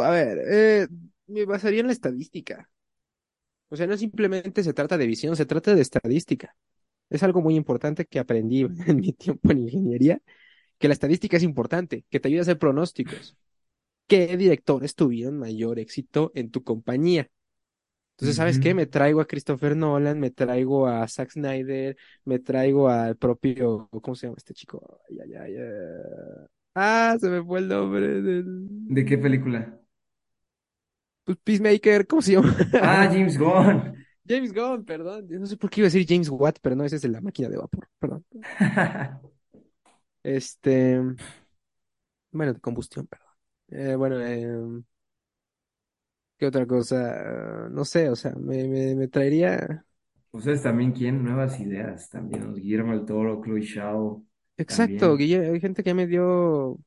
[0.00, 0.88] A ver, eh,
[1.28, 2.70] me basaría en la estadística.
[3.68, 6.56] O sea, no simplemente se trata de visión, se trata de estadística.
[7.10, 10.20] Es algo muy importante que aprendí en mi tiempo en ingeniería,
[10.78, 13.36] que la estadística es importante, que te ayuda a hacer pronósticos.
[14.06, 17.30] ¿Qué directores tuvieron mayor éxito en tu compañía?
[18.12, 18.74] Entonces, ¿sabes qué?
[18.74, 24.14] Me traigo a Christopher Nolan, me traigo a Zack Snyder, me traigo al propio, ¿cómo
[24.16, 25.00] se llama este chico?
[25.10, 26.46] Ay, ay, ay, eh.
[26.76, 28.44] Ah, se me fue el nombre del
[28.88, 29.80] ¿De qué película?
[31.24, 32.54] pues, Peacemaker, ¿cómo se llama?
[32.80, 34.06] Ah, James Gunn.
[34.26, 35.26] James Gunn, perdón.
[35.30, 37.20] No sé por qué iba a decir James Watt, pero no, ese es de la
[37.20, 38.24] máquina de vapor, perdón.
[40.22, 40.98] Este,
[42.32, 43.23] bueno, de combustión, perdón.
[43.74, 44.82] Eh, bueno, eh,
[46.38, 47.68] ¿qué otra cosa?
[47.70, 49.84] No sé, o sea, me, me, me traería.
[50.32, 52.44] Ustedes también quieren nuevas ideas, también.
[52.48, 54.22] los Guillermo del Toro, Chloe Zhao,
[54.56, 55.16] Exacto, también.
[55.16, 56.78] Guille, hay gente que me dio,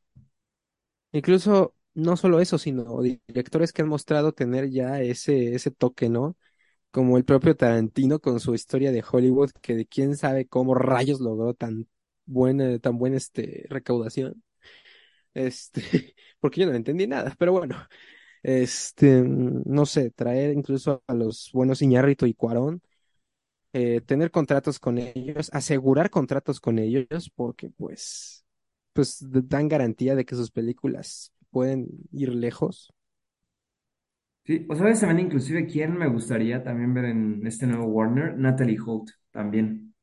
[1.11, 6.37] incluso no solo eso, sino directores que han mostrado tener ya ese, ese toque, ¿no?
[6.91, 11.21] Como el propio Tarantino con su historia de Hollywood, que de quién sabe cómo rayos
[11.21, 11.87] logró tan
[12.25, 14.43] buena, tan buena este, recaudación.
[15.37, 15.81] Este,
[16.39, 17.75] porque yo no entendí nada, pero bueno,
[18.43, 22.81] este, no sé, traer incluso a los buenos Iñárritu y Cuarón,
[23.73, 28.45] eh, tener contratos con ellos, asegurar contratos con ellos, porque pues,
[28.93, 32.93] pues dan garantía de que sus películas pueden ir lejos.
[34.45, 38.77] Sí, o sabes también inclusive quién me gustaría también ver en este nuevo Warner, Natalie
[38.83, 39.93] Holt, también.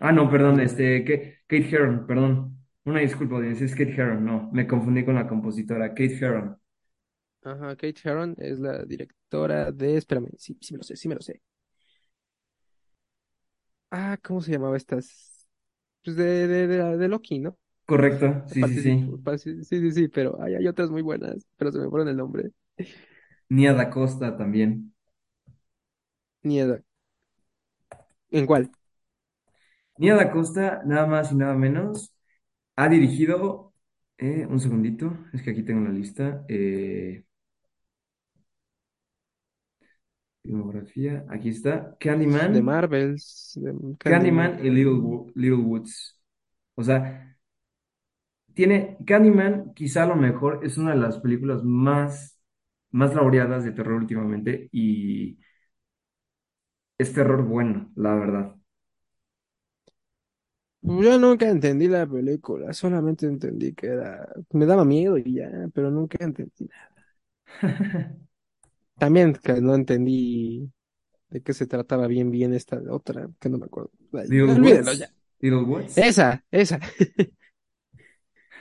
[0.00, 2.53] Ah, no, perdón, este, Kate Herron, perdón.
[2.86, 6.56] Una disculpa, audiencia, es Kate Herron, no, me confundí con la compositora, Kate Herron.
[7.42, 11.14] Ajá, Kate Herron es la directora de, espérame, sí, sí me lo sé, sí me
[11.14, 11.40] lo sé.
[13.90, 15.46] Ah, ¿cómo se llamaba estas?
[16.04, 17.58] Pues de, de, de, de Loki, ¿no?
[17.86, 19.18] Correcto, sí, sí, sí.
[19.38, 22.50] Sí, sí, sí, pero hay, hay otras muy buenas, pero se me fueron el nombre.
[23.48, 24.92] Nia Da Costa también.
[26.44, 26.82] Nieda.
[28.30, 28.70] ¿En cuál?
[29.98, 32.13] Nia Da Costa, nada más y nada menos,
[32.76, 33.74] ha dirigido,
[34.18, 37.24] eh, un segundito, es que aquí tengo la lista, eh,
[40.42, 41.96] filmografía, aquí está,
[42.46, 43.72] De Candyman, Marvels, de
[44.06, 45.00] Candyman y Little, Candyman.
[45.00, 46.18] Wo- Little Woods.
[46.74, 47.36] O sea,
[48.54, 52.38] tiene, Candyman quizá a lo mejor es una de las películas más,
[52.90, 55.38] más laureadas de terror últimamente y
[56.98, 58.56] es terror bueno, la verdad.
[60.86, 65.90] Yo nunca entendí la película, solamente entendí que era, me daba miedo y ya, pero
[65.90, 66.90] nunca entendí nada.
[68.98, 70.70] También que no entendí
[71.30, 73.90] de qué se trataba bien bien esta otra, que no me acuerdo.
[74.98, 75.10] Ya.
[75.96, 76.80] Esa, esa.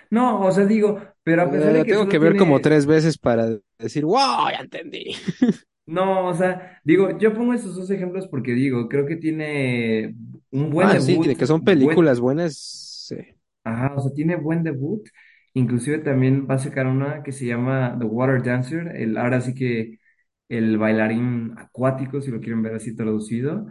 [0.09, 2.85] No, o sea, digo, pero a pesar de La que tengo que ver como tres
[2.85, 5.15] veces para decir, wow, ya entendí.
[5.85, 10.15] no, o sea, digo, yo pongo estos dos ejemplos porque digo, creo que tiene
[10.51, 13.15] un buen Ah, sí, debut, de que son películas buen, buenas, sí.
[13.63, 15.07] Ajá, o sea, tiene buen debut.
[15.53, 19.53] Inclusive también va a sacar una que se llama The Water Dancer, el, ahora sí
[19.53, 19.99] que
[20.49, 23.67] el bailarín acuático, si lo quieren ver así traducido.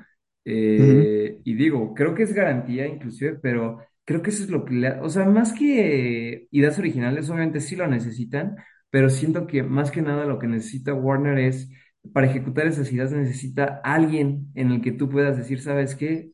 [0.76, 4.64] Ujú, Eh, y digo, creo que es garantía inclusive, pero creo que eso es lo
[4.64, 4.88] que le...
[4.88, 8.56] ha- O sea, más que ideas originales, obviamente sí lo necesitan,
[8.90, 11.68] pero siento que más que nada lo que necesita Warner es,
[12.12, 16.32] para ejecutar esas ideas necesita alguien en el que tú puedas decir, ¿sabes qué?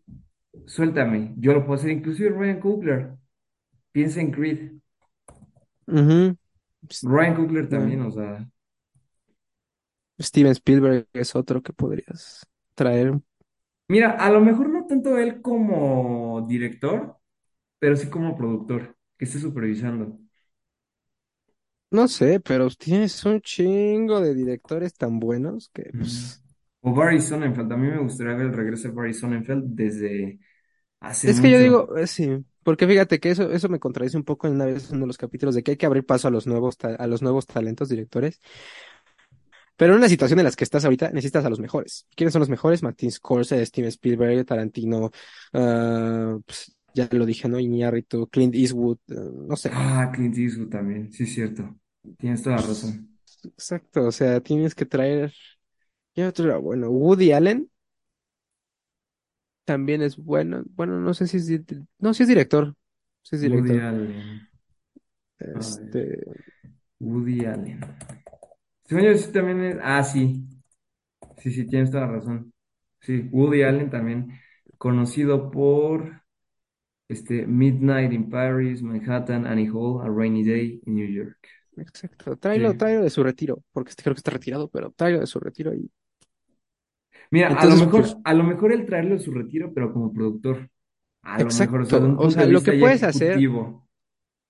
[0.66, 3.14] Suéltame, yo lo puedo hacer, inclusive Ryan Coogler.
[3.92, 4.72] Piensa en Creed.
[7.02, 8.48] Ryan Coogler también, bueno, o sea.
[10.20, 13.20] Steven Spielberg es otro que podrías traer.
[13.88, 17.16] Mira, a lo mejor no tanto él como director,
[17.78, 20.18] pero sí como productor, que esté supervisando.
[21.90, 26.42] No sé, pero tienes un chingo de directores tan buenos que, pues,
[26.82, 27.72] O Barry Sonnenfeld.
[27.72, 30.38] A mí me gustaría ver el regreso de Barry Sonnenfeld desde
[31.00, 31.58] hace es que yo mucho.
[31.58, 34.90] digo, eh, sí, porque fíjate que eso, eso me contradice un poco en una vez
[34.90, 36.94] en uno de los capítulos de que hay que abrir paso a los nuevos, ta-
[36.94, 38.40] a los nuevos talentos directores,
[39.76, 42.06] pero en una situación en la que estás ahorita necesitas a los mejores.
[42.16, 42.82] ¿Quiénes son los mejores?
[42.82, 45.10] Martin Scorsese, Steven Spielberg, Tarantino,
[45.52, 47.58] ah, pues, ya lo dije, ¿no?
[47.60, 49.14] Iñárritu, Clint Eastwood, eh,
[49.48, 49.72] no sé.
[49.72, 51.74] Ah, Clint Eastwood también, sí es cierto.
[52.18, 53.18] Tienes toda la Pues, razón.
[53.44, 55.32] exacto, o sea, tienes que traer,
[56.14, 56.90] ¿qué otro bueno?
[56.90, 57.70] Woody Allen
[59.64, 61.48] también es bueno, bueno, no sé si es,
[61.98, 62.74] no, si es director,
[63.22, 63.84] si es Woody director.
[63.88, 64.48] Allen.
[65.54, 66.38] A ver, Este,
[67.00, 67.80] Woody Allen.
[68.88, 69.76] Yo, sí también es.
[69.82, 70.44] Ah, sí.
[71.38, 72.52] Sí, sí, tienes toda la razón.
[73.00, 74.40] Sí, Woody Allen también,
[74.78, 76.22] conocido por.
[77.08, 81.38] Este, Midnight in Paris, Manhattan, Annie Hall, A Rainy Day in New York.
[81.76, 82.34] Exacto.
[82.34, 82.40] Sí.
[82.40, 85.38] Tráelo, tráelo de su retiro, porque este creo que está retirado, pero tráelo de su
[85.40, 85.90] retiro y
[87.30, 90.12] Mira, a lo mejor, pues, a lo mejor el traerlo de su retiro, pero como
[90.12, 90.70] productor.
[91.22, 92.06] A lo mejor, o sea, de exacto.
[92.06, 93.38] un O punto sea, de lo que puedes hacer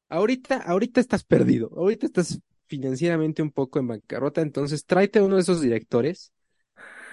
[0.09, 5.43] ahorita, ahorita estás perdido, ahorita estás financieramente un poco en bancarrota, entonces tráete uno de
[5.43, 6.33] esos directores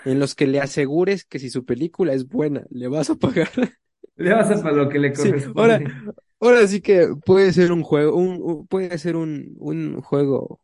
[0.06, 3.50] en los que le asegures que si su película es buena, le vas a pagar.
[4.18, 5.94] Le vas a para lo que le Sí, ahora, corresponde.
[6.40, 10.62] ahora sí que puede ser un juego, un, puede ser un, un juego,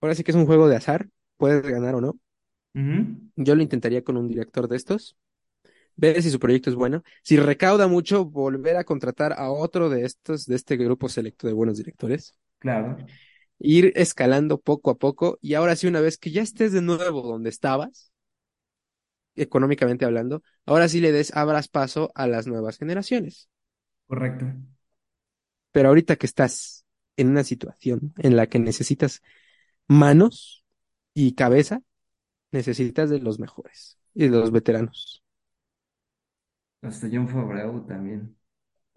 [0.00, 1.08] ahora sí que es un juego de azar,
[1.38, 2.20] puedes ganar o no.
[3.36, 5.16] Yo lo intentaría con un director de estos,
[5.96, 7.02] ver si su proyecto es bueno.
[7.22, 11.54] Si recauda mucho, volver a contratar a otro de estos, de este grupo selecto de
[11.54, 12.96] buenos directores, Claro,
[13.58, 17.22] ir escalando poco a poco y ahora sí, una vez que ya estés de nuevo
[17.22, 18.11] donde estabas,
[19.36, 23.48] económicamente hablando, ahora sí le des, abras paso a las nuevas generaciones.
[24.06, 24.46] correcto.
[25.70, 26.84] Pero ahorita que estás
[27.16, 29.22] en una situación en la que necesitas
[29.88, 30.64] manos
[31.14, 31.82] y cabeza,
[32.52, 35.22] necesitas de los mejores y de los veteranos.
[36.82, 38.36] Hasta John Favreau también.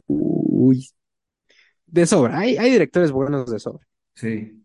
[0.08, 0.88] Uy,
[1.86, 2.40] de sobra.
[2.40, 3.88] Hay, hay directores buenos de sobra.
[4.16, 4.65] Sí.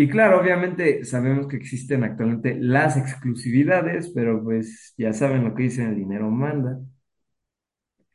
[0.00, 5.64] Y claro, obviamente sabemos que existen actualmente las exclusividades, pero pues ya saben lo que
[5.64, 6.80] dicen, el dinero manda.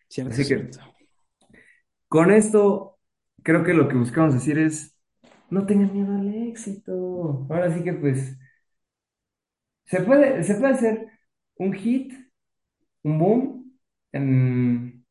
[0.07, 0.79] Cierto, Así que cierto.
[2.07, 2.99] con esto,
[3.43, 4.97] creo que lo que buscamos decir es,
[5.49, 7.45] no tengan miedo al éxito.
[7.49, 8.37] Ahora sí que pues
[9.85, 11.07] se puede, se puede hacer
[11.57, 12.13] un hit,
[13.03, 13.79] un boom
[14.11, 15.05] en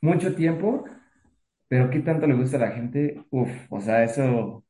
[0.00, 0.84] mucho tiempo,
[1.68, 3.24] pero ¿qué tanto le gusta a la gente?
[3.30, 4.64] Uf, o sea, eso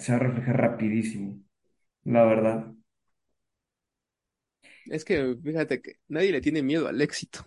[0.00, 1.40] se va a reflejar rapidísimo,
[2.04, 2.72] la verdad.
[4.86, 7.46] Es que fíjate que nadie le tiene miedo al éxito.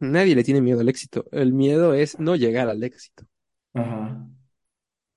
[0.00, 1.24] Nadie le tiene miedo al éxito.
[1.32, 3.24] El miedo es no llegar al éxito.
[3.74, 4.28] Ajá.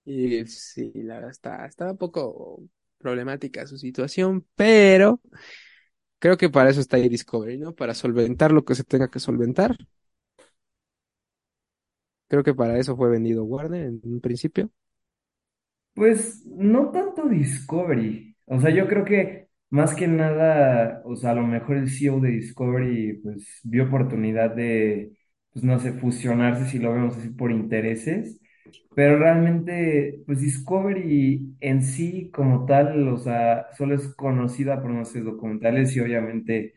[0.05, 2.63] Y sí, la verdad está, está un poco
[2.97, 5.21] problemática su situación, pero
[6.19, 7.75] creo que para eso está ahí Discovery, ¿no?
[7.75, 9.77] Para solventar lo que se tenga que solventar.
[12.27, 14.71] Creo que para eso fue vendido Warner en un principio.
[15.93, 18.35] Pues no tanto Discovery.
[18.45, 22.19] O sea, yo creo que más que nada, o sea, a lo mejor el CEO
[22.19, 25.11] de Discovery pues vio oportunidad de,
[25.53, 28.39] pues no sé, fusionarse si lo vemos así por intereses.
[28.95, 35.23] Pero realmente, pues Discovery en sí como tal, o sea, solo es conocida por nuestros
[35.25, 36.73] documentales y obviamente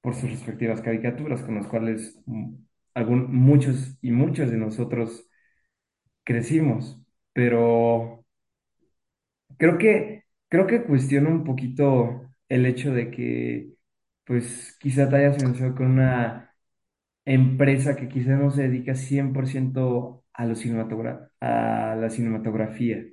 [0.00, 2.54] por sus respectivas caricaturas con las cuales mm,
[3.28, 5.28] muchos y muchos de nosotros
[6.24, 6.98] crecimos.
[7.32, 8.25] Pero...
[9.58, 13.74] Creo que, creo que cuestiono un poquito el hecho de que,
[14.24, 16.54] pues, quizá te hayas financiado con una
[17.24, 20.44] empresa que quizá no se dedica 100% a
[21.40, 23.04] a la cinematografía.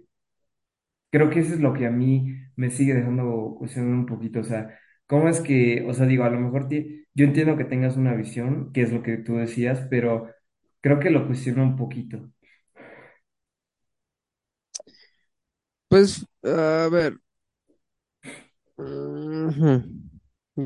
[1.11, 4.39] Creo que eso es lo que a mí me sigue dejando cuestionar un poquito.
[4.39, 4.77] O sea,
[5.07, 6.67] ¿cómo es que, o sea, digo, a lo mejor
[7.13, 10.29] yo entiendo que tengas una visión, que es lo que tú decías, pero
[10.81, 12.31] creo que lo cuestiono un poquito.
[15.87, 17.19] Pues, a ver.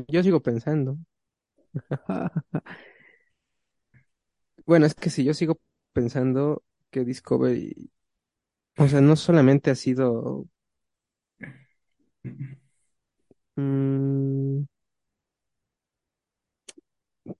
[0.08, 0.98] Yo sigo pensando.
[4.66, 5.60] Bueno, es que si yo sigo
[5.92, 7.90] pensando que Discovery,
[8.78, 10.46] o sea, no solamente ha sido,
[13.56, 14.64] mm,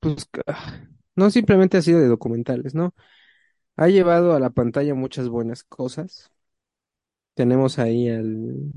[0.01, 0.29] pues,
[1.17, 2.95] no simplemente ha sido de documentales, ¿no?
[3.77, 6.33] Ha llevado a la pantalla muchas buenas cosas.
[7.39, 8.73] Tenemos ahí al...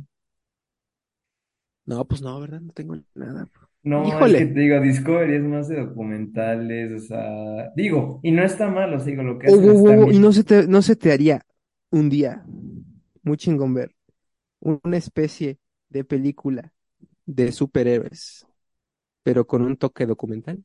[1.86, 2.62] No, pues no, ¿verdad?
[2.62, 3.50] No tengo nada.
[3.84, 4.46] No, es que Híjole.
[4.46, 9.00] te digo, Discovery es más de documentales, o sea, digo, y no está mal, o
[9.00, 10.96] sea, digo, lo que Oh, hacen oh, oh, oh, y no se te, no se
[10.96, 11.46] te haría
[11.92, 12.44] un día
[13.24, 13.96] muy chingón ver
[14.62, 15.60] una especie
[15.90, 16.74] de película
[17.26, 18.48] de superhéroes,
[19.24, 20.64] pero con un toque documental.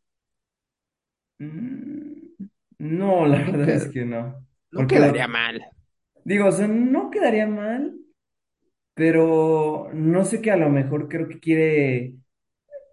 [1.39, 2.47] Mm,
[2.79, 5.63] No, la verdad es que no, no porque quedaría mal.
[6.27, 7.95] Digo, o sea, no quedaría mal,
[8.95, 12.15] pero no sé que a lo mejor creo que quiere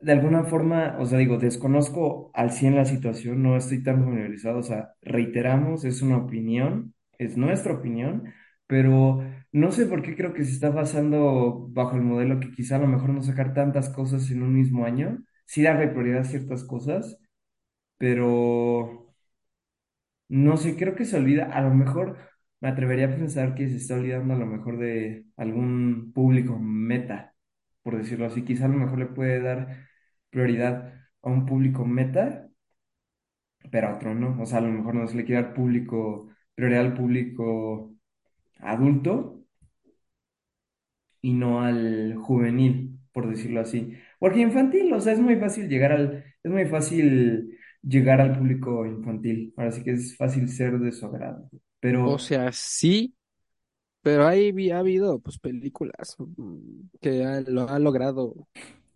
[0.02, 4.60] de alguna forma, o sea, digo, desconozco al 100 la situación, no estoy tan familiarizado,
[4.60, 8.34] o sea, reiteramos, es una opinión, es nuestra opinión,
[8.68, 9.24] pero
[9.54, 12.80] no sé por qué creo que se está basando bajo el modelo que quizá a
[12.80, 16.64] lo mejor no sacar tantas cosas en un mismo año, sí darle prioridad a ciertas
[16.66, 17.20] cosas,
[17.98, 19.08] pero
[20.30, 22.18] no sé, creo que se olvida, a lo mejor
[22.64, 27.36] me atrevería a pensar que se está olvidando a lo mejor de algún público meta,
[27.84, 28.44] por decirlo así.
[28.46, 29.88] Quizá a lo mejor le puede dar
[30.32, 32.50] prioridad a un público meta
[33.72, 34.42] pero a otro no.
[34.42, 37.94] O sea, a lo mejor no se le quiere dar público, prioridad al público
[38.60, 39.46] adulto
[41.22, 43.94] y no al juvenil, por decirlo así.
[44.20, 47.53] Porque infantil, o sea, es muy fácil llegar al, es muy fácil
[47.84, 49.54] llegar al público infantil.
[49.58, 51.50] Ahora sí que es fácil ser de su agrado.
[52.02, 53.16] O Pero sea, sí,
[54.02, 58.48] pero vi- ha habido pues películas mm, que han- lo han logrado,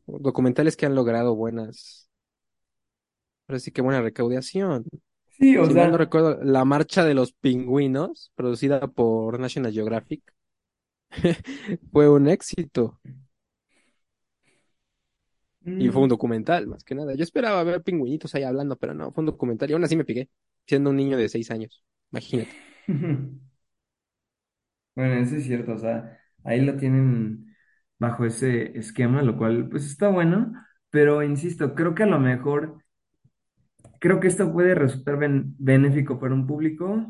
[0.07, 2.09] documentales que han logrado buenas,
[3.45, 4.85] pero sí que buena recaudación.
[5.37, 9.73] sí, o Si mal no sea, recuerdo, La Marcha de los Pingüinos, producida por National
[9.73, 10.23] Geographic,
[11.91, 12.99] fue un éxito
[15.75, 17.15] y fue un mm, documental, más que nada.
[17.15, 20.05] Yo esperaba ver pingüinitos ahí hablando, pero no, fue un documental y aún así me
[20.05, 20.29] piqué,
[20.65, 21.83] siendo un niño de seis años.
[22.11, 22.57] Imagínate.
[24.95, 27.55] bueno, eso es cierto, o sea, ahí lo tienen
[27.99, 30.53] bajo ese esquema, lo cual pues está bueno,
[30.89, 32.83] pero insisto, creo que a lo mejor,
[33.99, 37.05] creo que esto puede resultar ben- benéfico para un público,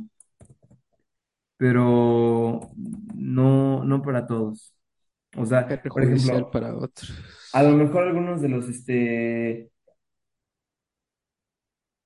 [1.57, 2.71] pero
[3.15, 4.73] no, no para todos.
[5.37, 6.73] O sea, por ejemplo, para
[7.53, 9.71] a lo mejor algunos de los este,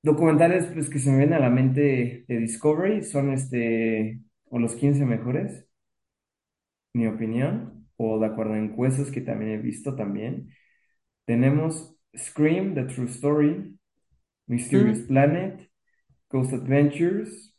[0.04, 4.76] documentales pues, que se me vienen a la mente de Discovery son este, o los
[4.76, 5.66] 15 mejores,
[6.94, 10.50] mi opinión, o de acuerdo a encuestas que también he visto también.
[11.26, 13.78] Tenemos Scream, The True Story,
[14.48, 15.72] Mysterious Mm, Planet,
[16.30, 17.56] Ghost Adventures,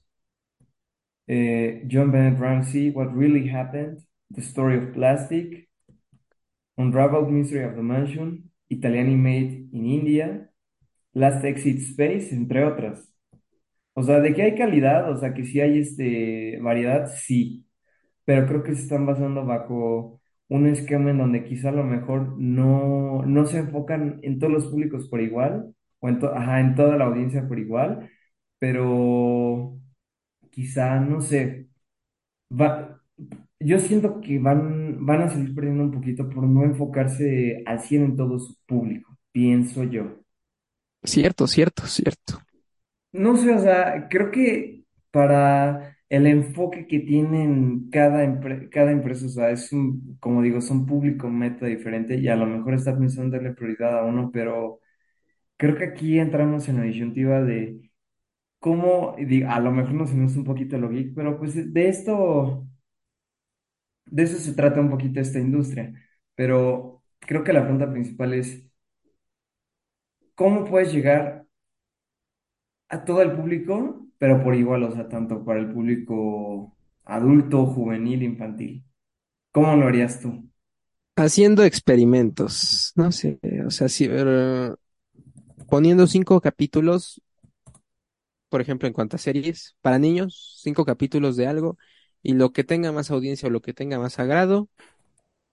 [1.28, 5.68] eh, John Bennett Ramsey, What Really Happened, The Story of Plastic,
[6.76, 10.50] Unraveled Mystery of the Mansion, Italiani Made in India,
[11.14, 13.12] Last Exit Space, entre otras.
[13.94, 17.66] O sea, de que hay calidad, o sea, que sí hay este, variedad, sí,
[18.24, 22.38] pero creo que se están basando bajo un esquema en donde quizá a lo mejor
[22.38, 27.46] no, no se enfocan en todos los públicos por igual, o en, toda la audiencia
[27.48, 28.10] por igual,
[28.58, 29.78] pero
[30.50, 31.68] quizá, no sé,
[33.60, 38.04] yo siento que van, van a salir perdiendo un poquito por no enfocarse al 100
[38.04, 40.20] en todo su público, pienso yo.
[41.04, 42.40] cierto, cierto, cierto.
[43.12, 49.26] No sé, o sea, creo que para el enfoque que tienen cada, empre- cada empresa,
[49.26, 52.74] o sea, es un, como digo, es un público meta diferente y a lo mejor
[52.74, 54.80] está pensando en darle prioridad a uno, pero
[55.58, 57.90] creo que aquí entramos en la disyuntiva de
[58.60, 59.16] cómo,
[59.48, 62.66] a lo mejor nos salimos un poquito lo geek, pero pues de esto,
[64.06, 65.94] de eso se trata un poquito esta industria,
[66.34, 68.64] pero creo que la pregunta principal es,
[70.34, 71.46] ¿cómo puedes llegar
[72.88, 78.22] a todo el público, pero por igual, o sea, tanto para el público adulto, juvenil,
[78.22, 78.84] infantil.
[79.52, 80.48] ¿Cómo lo harías tú?
[81.16, 84.72] Haciendo experimentos, no sé, o sea, sí, eh,
[85.68, 87.20] poniendo cinco capítulos,
[88.48, 91.78] por ejemplo, en cuanto a series, para niños, cinco capítulos de algo,
[92.22, 94.68] y lo que tenga más audiencia o lo que tenga más agrado,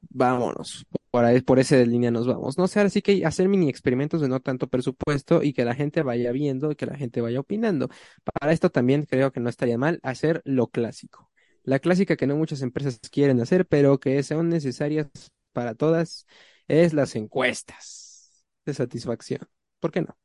[0.09, 0.86] vámonos.
[1.11, 2.57] Por por esa línea nos vamos.
[2.57, 6.03] No sé, sí que hacer mini experimentos de no tanto presupuesto y que la gente
[6.03, 7.89] vaya viendo y que la gente vaya opinando.
[8.24, 11.32] Para esto también creo que no estaría mal hacer lo clásico.
[11.63, 15.07] La clásica que no muchas empresas quieren hacer, pero que son necesarias
[15.53, 16.28] para todas,
[16.67, 19.41] es las encuestas de satisfacción.
[19.80, 20.17] ¿Por qué no?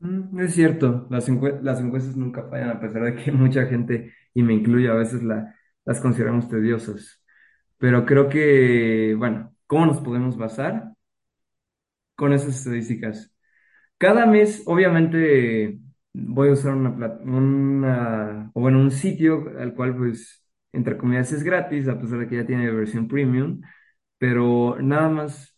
[0.00, 1.28] Mm, es cierto, las,
[1.62, 5.22] las encuestas nunca fallan, a pesar de que mucha gente, y me incluyo, a veces
[5.22, 7.22] la- las consideramos tediosas.
[7.78, 10.92] Pero creo que, bueno, ¿cómo nos podemos basar
[12.16, 13.32] con esas estadísticas?
[13.98, 15.80] Cada mes, obviamente,
[16.14, 16.90] voy a usar una,
[17.22, 22.28] una, o bueno, un sitio al cual, pues, entre comillas, es gratis, a pesar de
[22.28, 23.62] que ya tiene versión premium,
[24.18, 25.56] pero nada más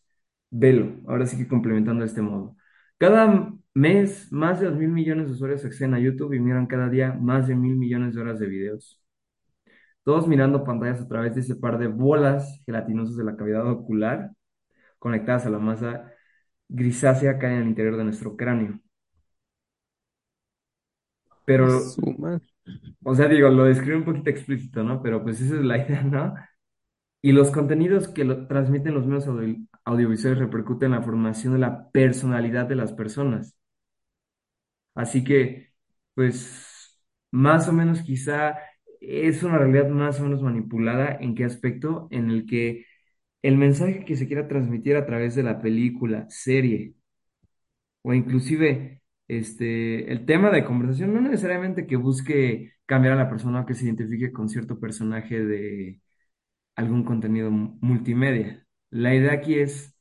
[0.51, 2.57] velo, ahora sí que complementando de este modo.
[2.99, 6.89] Cada mes, más de dos mil millones de usuarios acceden a YouTube y miran cada
[6.89, 9.01] día más de mil millones de horas de videos.
[10.05, 14.33] Todos mirando pantallas a través de ese par de bolas gelatinosas de la cavidad ocular
[14.99, 16.13] conectadas a la masa
[16.69, 18.81] grisácea que hay en el interior de nuestro cráneo.
[21.45, 21.97] Pero.
[23.05, 25.03] O sea, digo, lo describe un poquito explícito, ¿no?
[25.03, 26.35] Pero pues esa es la idea, ¿no?
[27.23, 31.61] Y los contenidos que lo transmiten los medios audio- audiovisuales repercuten en la formación de
[31.61, 33.57] la personalidad de las personas.
[34.95, 35.73] Así que,
[36.15, 38.59] pues, más o menos quizá
[39.01, 41.17] es una realidad más o menos manipulada.
[41.21, 42.09] ¿En qué aspecto?
[42.11, 42.87] En el que
[43.43, 46.95] el mensaje que se quiera transmitir a través de la película, serie
[48.03, 53.65] o inclusive este, el tema de conversación, no necesariamente que busque cambiar a la persona
[53.67, 56.01] que se identifique con cierto personaje de
[56.77, 58.67] algún contenido mu- multimedia.
[58.91, 59.97] La idea aquí es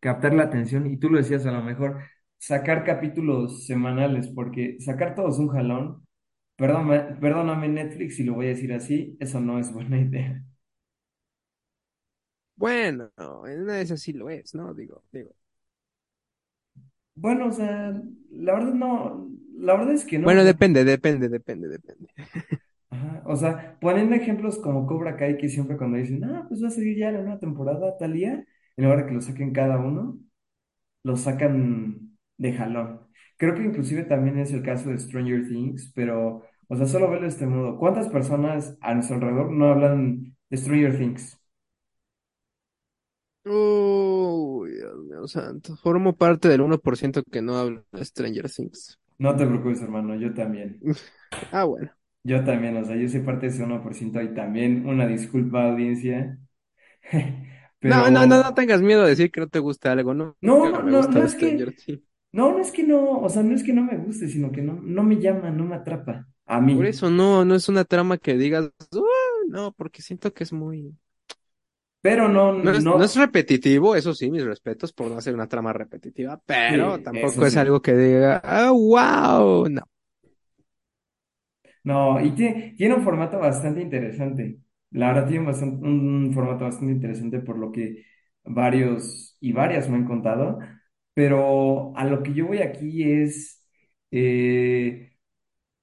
[0.00, 2.00] captar la atención y tú lo decías a lo mejor,
[2.48, 6.06] sacar capítulos semanales, porque sacar todos un jalón,
[6.56, 10.42] perdóname, perdóname Netflix si lo voy a decir así, eso no es buena idea.
[12.56, 13.10] Bueno,
[13.46, 14.72] en una de esas sí lo es, ¿no?
[14.74, 15.34] Digo, digo.
[17.14, 17.92] Bueno, o sea,
[18.30, 22.08] la verdad no, la verdad es que no, Bueno, depende, depende, depende, depende.
[22.90, 26.68] ajá, o sea, poniendo ejemplos como Cobra Kai, que siempre cuando dicen, ah, pues va
[26.68, 28.44] a seguir ya la nueva temporada tal día,
[28.76, 30.18] en lugar de que lo saquen cada uno,
[31.04, 32.11] lo sacan
[32.42, 33.00] de jalón.
[33.38, 37.22] Creo que inclusive también es el caso de Stranger Things, pero, o sea, solo verlo
[37.24, 37.78] de este modo.
[37.78, 41.38] ¿Cuántas personas a nuestro alrededor no hablan de Stranger Things?
[43.44, 45.76] Uy, Dios mío santo.
[45.76, 48.98] Formo parte del uno por ciento que no habla de Stranger Things.
[49.18, 50.82] No te preocupes, hermano, yo también.
[51.52, 51.90] Ah, bueno.
[52.24, 55.06] Yo también, o sea, yo soy parte de ese uno por ciento y también una
[55.06, 56.38] disculpa, audiencia.
[57.84, 60.14] No, no, no, no tengas miedo de decir que no te gusta algo.
[60.14, 62.02] No, no, no, no, no es que, Things.
[62.32, 64.62] No, no es que no, o sea, no es que no me guste, sino que
[64.62, 66.26] no, no me llama, no me atrapa.
[66.46, 66.86] A Por mí.
[66.86, 69.04] eso no, no es una trama que digas, "Uh",
[69.48, 70.96] no, porque siento que es muy...
[72.00, 75.48] Pero no, No es, no es repetitivo, eso sí, mis respetos por no hacer una
[75.48, 77.56] trama repetitiva, pero sí, tampoco es sí.
[77.56, 79.82] algo que diga, ah, wow, no.
[81.84, 84.58] No, y tiene, tiene un formato bastante interesante.
[84.90, 88.04] La verdad tiene bastante, un formato bastante interesante por lo que
[88.44, 90.58] varios y varias me han contado.
[91.14, 93.62] Pero a lo que yo voy aquí es,
[94.10, 95.12] eh,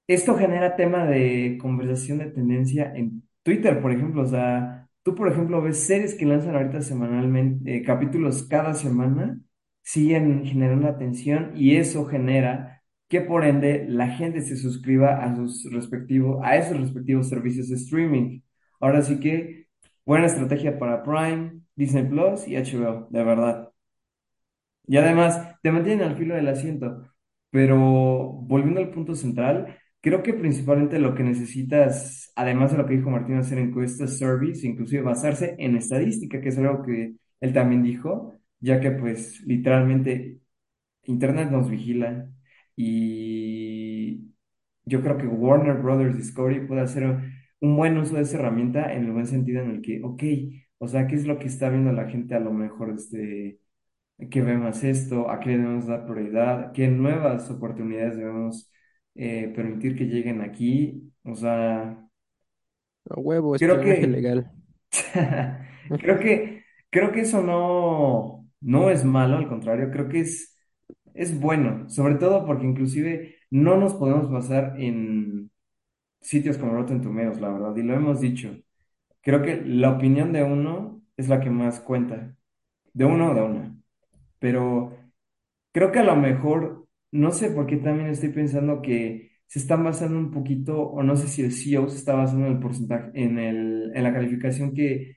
[0.06, 4.22] esto genera tema de conversación de tendencia en Twitter, por ejemplo.
[4.22, 9.40] O sea, tú, por ejemplo, ves series que lanzan ahorita semanalmente, eh, capítulos cada semana,
[9.82, 15.70] siguen generando atención y eso genera que por ende la gente se suscriba a sus
[15.72, 18.40] respectivos, a esos respectivos servicios de streaming.
[18.80, 19.66] Ahora sí que
[20.04, 23.69] buena estrategia para Prime, Disney Plus y HBO, de verdad.
[24.90, 27.06] Y además, te mantienen al filo del asiento.
[27.50, 32.96] Pero volviendo al punto central, creo que principalmente lo que necesitas, además de lo que
[32.96, 37.84] dijo Martín, hacer encuestas, surveys, inclusive basarse en estadística, que es algo que él también
[37.84, 40.40] dijo, ya que pues literalmente
[41.04, 42.28] Internet nos vigila
[42.76, 44.32] y
[44.84, 47.04] yo creo que Warner Brothers Discovery puede hacer
[47.60, 50.22] un buen uso de esa herramienta en el buen sentido en el que, ok,
[50.78, 53.59] o sea, ¿qué es lo que está viendo la gente a lo mejor este
[54.30, 58.72] que vemos esto, a qué debemos dar prioridad, qué nuevas oportunidades debemos
[59.14, 61.12] eh, permitir que lleguen aquí.
[61.24, 62.08] O sea,
[63.10, 64.50] A huevo, creo espionaje que, legal.
[65.98, 70.56] creo que, creo que eso no, no es malo, al contrario, creo que es,
[71.14, 75.50] es bueno, sobre todo porque inclusive no nos podemos basar en
[76.20, 78.56] sitios como Rotten Tomatoes, la verdad, y lo hemos dicho.
[79.22, 82.36] Creo que la opinión de uno es la que más cuenta,
[82.94, 83.76] de uno o de una,
[84.40, 84.96] pero
[85.72, 89.84] Creo que a lo mejor, no sé por qué también estoy pensando que se están
[89.84, 93.10] basando un poquito, o no sé si el CEO se está basando en el porcentaje,
[93.14, 95.16] en el, en la calificación que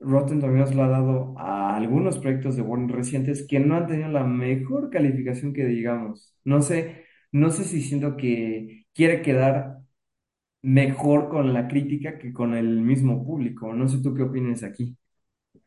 [0.00, 4.08] Rotten Tomatoes le ha dado a algunos proyectos de Warner recientes que no han tenido
[4.10, 6.34] la mejor calificación que digamos.
[6.44, 9.78] No sé, no sé si siento que quiere quedar
[10.62, 13.72] mejor con la crítica que con el mismo público.
[13.74, 14.96] No sé tú qué opinas aquí.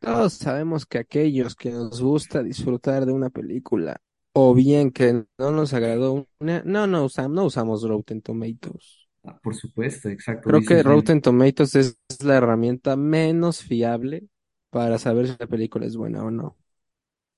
[0.02, 4.00] Todos sabemos que aquellos que nos gusta disfrutar de una película,
[4.32, 9.08] o bien que no nos agradó una, no, no usamos, no usamos Rotten Tomatoes.
[9.24, 10.82] Ah, por supuesto, exacto, Creo que.
[10.82, 14.24] Rotten Tomatoes es la herramienta menos fiable
[14.70, 16.56] para saber si la película es buena o no.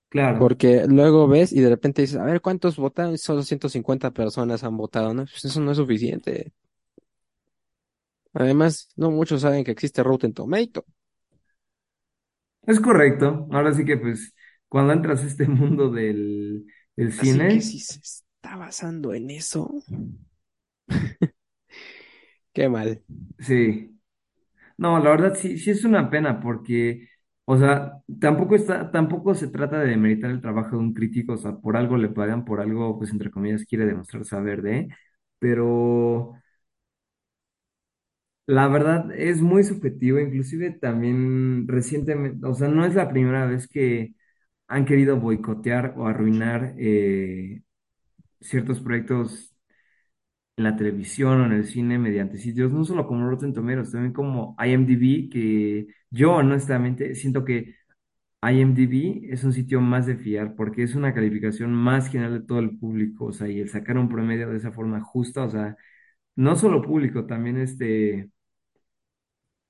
[0.09, 0.39] Claro.
[0.39, 3.19] Porque luego ves y de repente dices, a ver, ¿cuántos votaron?
[3.19, 5.25] Solo 150 personas han votado, ¿no?
[5.25, 6.53] Pues eso no es suficiente.
[8.33, 10.85] Además, no muchos saben que existe Rotten Tomato.
[12.67, 13.47] Es correcto.
[13.53, 14.35] Ahora sí que pues
[14.69, 19.31] cuando entras a este mundo del, del Así que cine, si se está basando en
[19.31, 19.83] eso,
[22.53, 23.03] qué mal.
[23.39, 23.91] sí.
[24.79, 27.09] No, la verdad sí, sí es una pena porque,
[27.47, 31.39] o sea, tampoco está, tampoco se trata de demeritar el trabajo de un crítico, o
[31.39, 34.89] sea, por algo le pagan, por algo, pues entre comillas, quiere demostrar saber de,
[35.39, 36.35] pero
[38.47, 43.69] la verdad es muy subjetivo, inclusive también recientemente, o sea, no es la primera vez
[43.69, 44.15] que
[44.69, 47.63] han querido boicotear o arruinar eh,
[48.41, 49.55] ciertos proyectos
[50.57, 54.13] en la televisión o en el cine mediante sitios, no solo como Rotten Tomatoes, también
[54.13, 57.75] como IMDb, que yo honestamente siento que
[58.43, 62.61] IMDb es un sitio más de fiar porque es una calificación más general de todo
[62.61, 65.77] el público, o sea, y el sacar un promedio de esa forma justa, o sea,
[66.37, 68.31] no solo público, también este,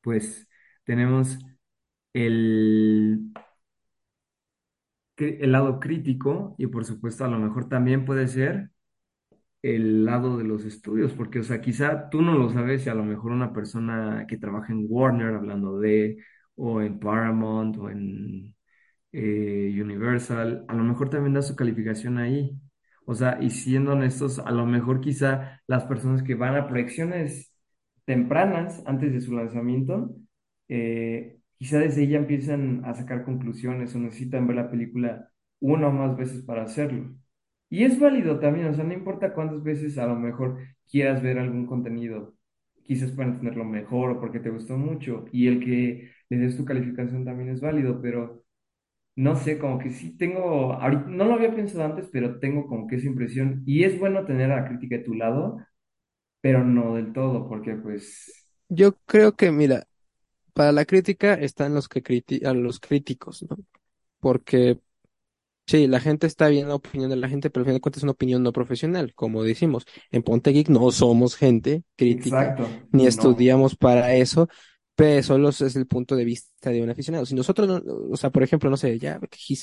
[0.04, 0.48] pues
[0.84, 1.38] tenemos
[2.14, 3.32] el
[5.16, 8.70] el lado crítico y por supuesto a lo mejor también puede ser
[9.62, 12.94] el lado de los estudios, porque, o sea, quizá tú no lo sabes y a
[12.94, 16.18] lo mejor una persona que trabaja en Warner, hablando de,
[16.56, 18.54] o en Paramount, o en
[19.12, 22.58] eh, Universal, a lo mejor también da su calificación ahí.
[23.06, 27.53] O sea, y siendo honestos, a lo mejor quizá las personas que van a proyecciones
[28.04, 30.16] tempranas, antes de su lanzamiento,
[30.68, 35.30] eh, quizá desde ya empiezan a sacar conclusiones o necesitan ver la película
[35.60, 37.14] una o más veces para hacerlo.
[37.70, 40.58] Y es válido también, o sea, no importa cuántas veces a lo mejor
[40.90, 42.34] quieras ver algún contenido,
[42.84, 46.64] quizás para entenderlo mejor o porque te gustó mucho, y el que le des tu
[46.64, 48.44] calificación también es válido, pero
[49.16, 52.86] no sé, como que sí tengo, ahorita, no lo había pensado antes, pero tengo como
[52.86, 55.58] que esa impresión, y es bueno tener a la crítica de tu lado,
[56.44, 58.30] pero no del todo, porque pues,
[58.68, 59.86] Yo creo que, mira,
[60.54, 63.58] para la crítica están los que criti- a los críticos, ¿no?
[64.20, 64.80] Porque
[65.66, 68.00] sí, la gente está viendo la opinión de la gente, pero al final de cuentas
[68.00, 69.14] es una opinión no profesional.
[69.14, 74.48] Como decimos, en Ponte Geek no somos gente crítica, exacto, ni no, estudiamos para eso,
[74.96, 77.26] pero solo es el punto de vista de un aficionado.
[77.26, 77.82] Si nosotros, no-
[78.12, 79.20] o sea, por ejemplo, no sé, ya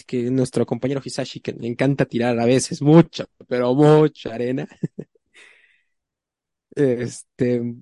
[0.08, 4.68] que nuestro compañero Hisashi, que le encanta tirar a veces mucha, pero mucha arena,
[6.76, 7.76] este,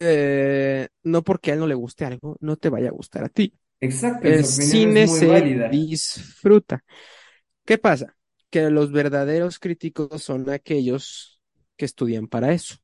[0.00, 3.28] eh, no porque a él no le guste algo, no te vaya a gustar a
[3.28, 3.54] ti.
[3.80, 6.84] exacto, El es cine muy se válida, disfruta.
[7.66, 8.16] ¿Qué pasa?
[8.50, 11.42] Que los verdaderos críticos son aquellos
[11.76, 12.76] que estudian para eso.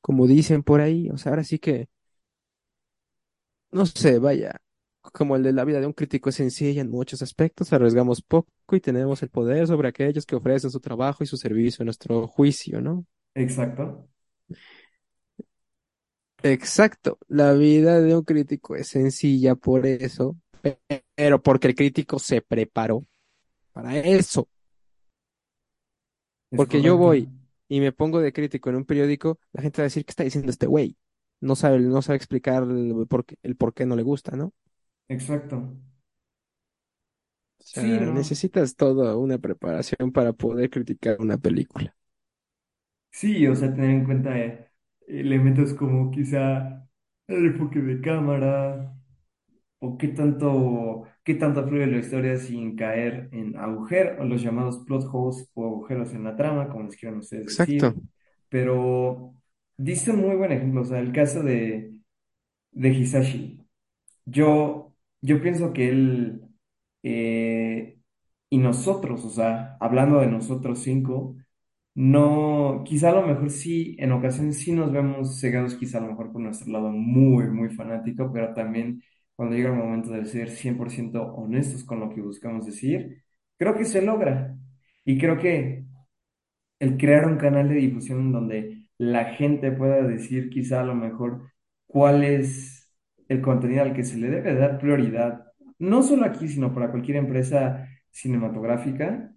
[0.00, 1.88] Como dicen por ahí, o sea, ahora sí que,
[3.72, 4.60] no sé, vaya,
[5.12, 8.48] como el de la vida de un crítico es sencilla en muchos aspectos, arriesgamos poco
[8.72, 12.26] y tenemos el poder sobre aquellos que ofrecen su trabajo y su servicio a nuestro
[12.28, 13.06] juicio, ¿no?
[13.34, 14.08] Exacto,
[16.42, 20.78] Exacto, la vida de un crítico es sencilla por eso, pe-
[21.14, 23.06] pero porque el crítico se preparó
[23.72, 24.48] para eso.
[26.50, 27.30] es Porque yo voy
[27.68, 30.24] y me pongo de crítico en un periódico, la gente va a decir, ¿qué está
[30.24, 30.96] diciendo este güey?
[31.40, 34.52] No sabe, no sabe explicar el por qué, el por qué no le gusta, ¿no?
[35.08, 35.56] exacto,
[37.60, 38.12] O sí, sea, no.
[38.12, 41.96] necesitas toda una preparación para poder criticar una película.
[43.14, 44.68] Sí, o sea, tener en cuenta eh,
[45.06, 46.84] elementos como quizá
[47.28, 48.92] el enfoque de cámara
[49.80, 54.78] o qué tanto, qué tanto fluye la historia sin caer en agujeros, o los llamados
[54.86, 57.64] plot holes o agujeros en la trama, como les quieran ustedes Exacto.
[57.66, 58.02] decir.
[58.50, 59.34] Pero
[59.76, 61.94] diste un muy buen ejemplo, o sea, el caso de,
[62.72, 63.60] de Hisashi.
[64.26, 66.42] Yo, yo pienso que él
[67.02, 67.98] eh,
[68.50, 71.36] y nosotros, o sea, hablando de nosotros cinco,
[71.94, 76.08] no, quizá a lo mejor sí, en ocasiones sí nos vemos cegados, quizá a lo
[76.08, 79.02] mejor por nuestro lado muy, muy fanático, pero también
[79.36, 83.22] cuando llega el momento de ser 100% honestos con lo que buscamos decir,
[83.56, 84.56] creo que se logra.
[85.04, 85.84] Y creo que
[86.78, 91.50] el crear un canal de difusión donde la gente pueda decir quizá a lo mejor
[91.86, 92.90] cuál es
[93.28, 95.46] el contenido al que se le debe dar prioridad,
[95.78, 99.32] no solo aquí, sino para cualquier empresa cinematográfica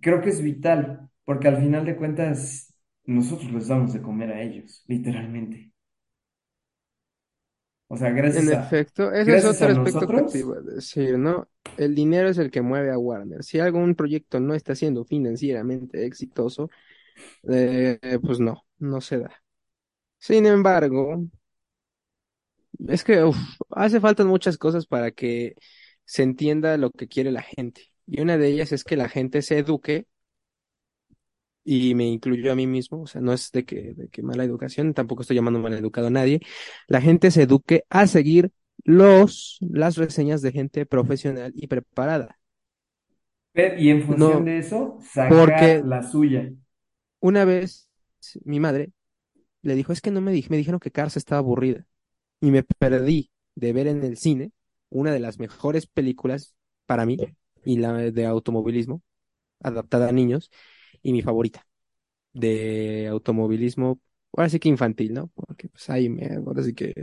[0.00, 4.42] creo que es vital, porque al final de cuentas nosotros les damos de comer a
[4.42, 5.72] ellos, literalmente.
[7.88, 10.38] O sea, En gracias a, efecto, ese es gracias a otro aspecto que te nosotros,
[10.38, 11.48] iba a decir, ¿no?
[11.76, 13.42] El dinero es el que mueve a Warner.
[13.44, 16.70] Si algún proyecto no está siendo financieramente exitoso,
[17.50, 19.32] eh, pues no, no se da.
[20.18, 21.24] Sin embargo,
[22.88, 23.36] Es que uf,
[23.70, 25.54] hace falta muchas cosas para que
[26.04, 27.90] se entienda lo que quiere la gente.
[28.06, 30.06] Y una de ellas es que la gente se eduque,
[31.64, 34.44] y me incluyo a mí mismo, o sea, no es de que, de que mala
[34.44, 36.40] educación, tampoco estoy llamando mal educado a nadie.
[36.88, 38.52] La gente se eduque a seguir
[38.84, 42.38] los, las reseñas de gente profesional y preparada.
[43.78, 46.50] y en función No, de eso, sacar porque la suya.
[47.20, 47.88] una vez
[48.44, 48.92] mi madre
[49.62, 51.86] le dijo, es que no me dije, me dijeron que Cars estaba aburrida.
[52.40, 54.52] y me perdí de ver en el cine
[54.90, 56.54] una de las mejores películas
[56.86, 57.18] para mí
[57.64, 59.02] y la de automovilismo
[59.60, 60.50] adaptada a niños
[61.02, 61.66] y mi favorita
[62.32, 64.00] de automovilismo,
[64.36, 65.28] ahora sí que infantil, ¿no?
[65.34, 66.08] Porque pues ahí
[66.46, 66.94] ahora sí que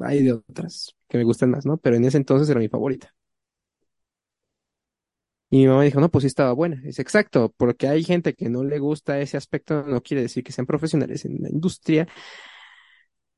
[0.00, 1.78] hay de otras que me gustan más, ¿no?
[1.78, 3.14] Pero en ese entonces era mi favorita.
[5.48, 6.82] Y mi mamá dijo, no, pues sí estaba buena.
[6.84, 10.50] Es exacto, porque hay gente que no le gusta ese aspecto, no quiere decir que
[10.52, 12.08] sean profesionales en la industria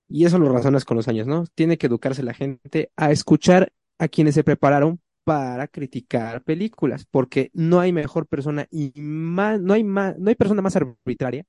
[0.09, 1.44] Y eso lo razonas con los años, ¿no?
[1.55, 7.51] Tiene que educarse la gente a escuchar a quienes se prepararon para criticar películas, porque
[7.53, 11.45] no hay mejor persona y más, no hay más, no hay persona más arbitraria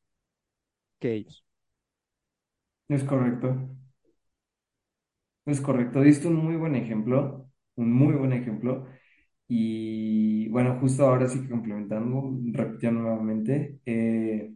[1.00, 1.44] que ellos.
[2.90, 3.56] Es correcto,
[5.46, 6.02] es correcto.
[6.02, 8.88] Diste un muy buen ejemplo, un muy buen ejemplo.
[9.48, 14.54] Y bueno, justo ahora sí que complementando, repitiendo nuevamente, eh,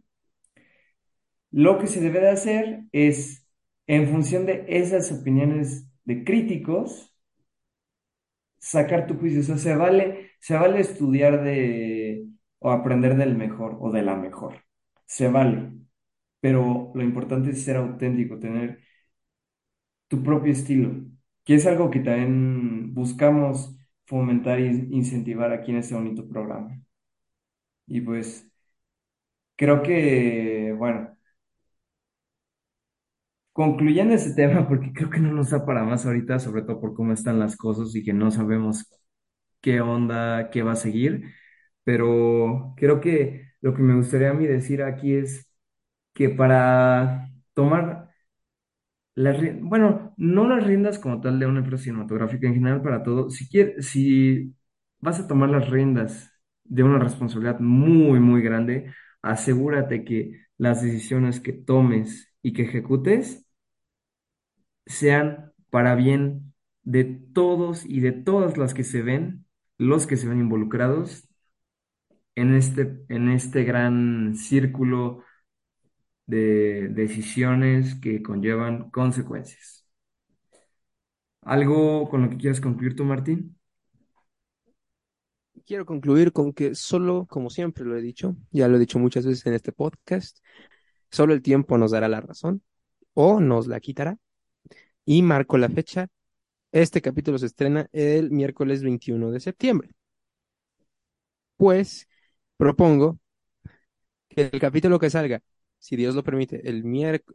[1.50, 3.46] lo que se debe de hacer es,
[3.86, 7.13] en función de esas opiniones de críticos,
[8.64, 9.40] sacar tu juicio.
[9.40, 12.26] O sea, se vale, se vale estudiar de,
[12.58, 14.64] o aprender del mejor o de la mejor.
[15.06, 15.72] Se vale.
[16.40, 18.80] Pero lo importante es ser auténtico, tener
[20.08, 20.90] tu propio estilo,
[21.44, 26.80] que es algo que también buscamos fomentar e incentivar aquí en este bonito programa.
[27.86, 28.50] Y pues
[29.56, 31.13] creo que, bueno,
[33.54, 36.94] concluyendo ese tema, porque creo que no nos da para más ahorita, sobre todo por
[36.94, 38.86] cómo están las cosas y que no sabemos
[39.62, 41.24] qué onda, qué va a seguir,
[41.84, 45.48] pero creo que lo que me gustaría a mí decir aquí es
[46.14, 48.10] que para tomar
[49.14, 53.30] las, bueno, no las riendas como tal de una empresa cinematográfica en general para todo,
[53.30, 54.54] si quieres, si
[55.00, 56.30] vas a tomar las riendas
[56.64, 58.92] de una responsabilidad muy, muy grande,
[59.22, 63.43] asegúrate que las decisiones que tomes y que ejecutes
[64.86, 69.46] sean para bien de todos y de todas las que se ven,
[69.78, 71.28] los que se ven involucrados
[72.34, 75.22] en este, en este gran círculo
[76.26, 79.86] de decisiones que conllevan consecuencias.
[81.42, 83.58] ¿Algo con lo que quieras concluir tú, Martín?
[85.66, 89.26] Quiero concluir con que solo, como siempre lo he dicho, ya lo he dicho muchas
[89.26, 90.38] veces en este podcast,
[91.10, 92.62] solo el tiempo nos dará la razón
[93.14, 94.18] o nos la quitará.
[95.06, 96.08] Y marco la fecha.
[96.72, 99.90] Este capítulo se estrena el miércoles 21 de septiembre.
[101.56, 102.06] Pues
[102.56, 103.18] propongo
[104.28, 105.40] que el capítulo que salga,
[105.78, 106.84] si Dios lo permite, el,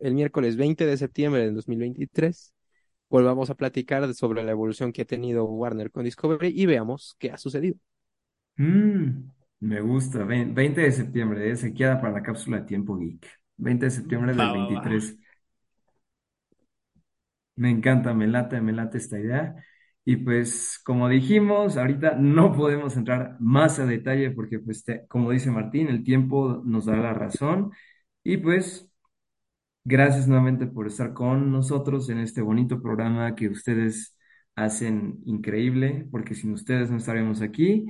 [0.01, 2.53] el miércoles 20 de septiembre del 2023,
[3.09, 7.31] volvamos a platicar sobre la evolución que ha tenido Warner con Discovery y veamos qué
[7.31, 7.77] ha sucedido.
[8.57, 9.29] Mm,
[9.61, 10.23] me gusta.
[10.25, 11.55] Ve- 20 de septiembre, ¿eh?
[11.55, 13.25] Se queda para la cápsula de tiempo geek.
[13.57, 14.85] 20 de septiembre del va, va.
[14.91, 15.17] 23.
[17.59, 19.55] Me encanta, me late, me late esta idea.
[20.05, 25.51] Y pues, como dijimos, ahorita no podemos entrar más a detalle porque, pues, como dice
[25.51, 27.71] Martín, el tiempo nos da la razón.
[28.23, 28.89] Y pues,
[29.85, 34.17] gracias nuevamente por estar con nosotros en este bonito programa que ustedes
[34.55, 37.87] hacen increíble, porque sin ustedes no estaríamos aquí.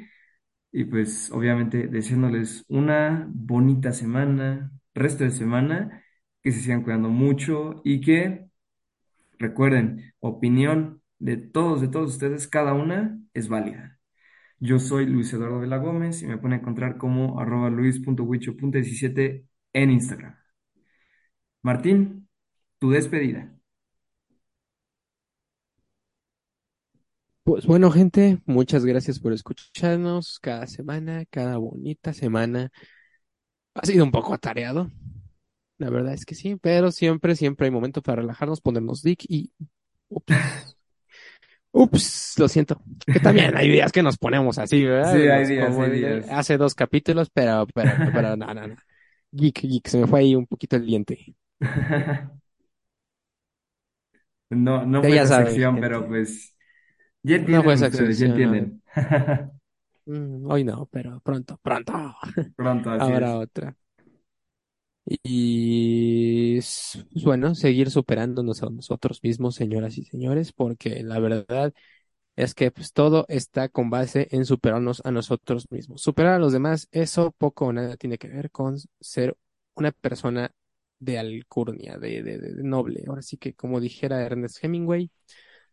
[0.72, 6.04] Y pues, obviamente, deseándoles una bonita semana, resto de semana,
[6.44, 8.49] que se sigan cuidando mucho y que
[9.40, 14.00] Recuerden, opinión de todos, de todos ustedes, cada una es válida.
[14.60, 20.36] Yo soy Luis Eduardo Vela Gómez y me pueden encontrar como arroba luis.huicho.17 en Instagram.
[21.62, 22.28] Martín,
[22.80, 23.54] tu despedida.
[27.44, 32.70] Pues bueno, gente, muchas gracias por escucharnos cada semana, cada bonita semana.
[33.74, 34.92] Ha sido un poco atareado,
[35.80, 39.54] la verdad es que sí, pero siempre, siempre hay momento para relajarnos, ponernos dick y...
[40.10, 40.78] Ups,
[41.72, 42.82] ups, lo siento.
[43.12, 45.26] Que también hay días que nos ponemos así, Sí, ¿verdad?
[45.28, 46.26] hay Los, días, como hay días.
[46.28, 48.76] hace dos capítulos, pero, pero, pero, no, no, no.
[49.32, 51.36] Geek, geek, se me fue ahí un poquito el diente.
[54.50, 56.56] No, no fue ya esa saben, sección, pero pues
[57.24, 58.56] ya No fue entienden esa ustedes, ya sección, no.
[58.56, 58.82] entienden.
[60.06, 61.94] Mm, hoy no, pero pronto, pronto.
[62.56, 63.40] Pronto, así Habrá es.
[63.40, 63.76] otra.
[65.12, 71.74] Y pues bueno, seguir superándonos a nosotros mismos, señoras y señores, porque la verdad
[72.36, 76.02] es que pues todo está con base en superarnos a nosotros mismos.
[76.02, 79.38] Superar a los demás, eso poco o nada tiene que ver con ser
[79.76, 80.52] una persona
[81.00, 83.04] de alcurnia, de, de, de- noble.
[83.08, 85.12] Ahora sí que, como dijera Ernest Hemingway,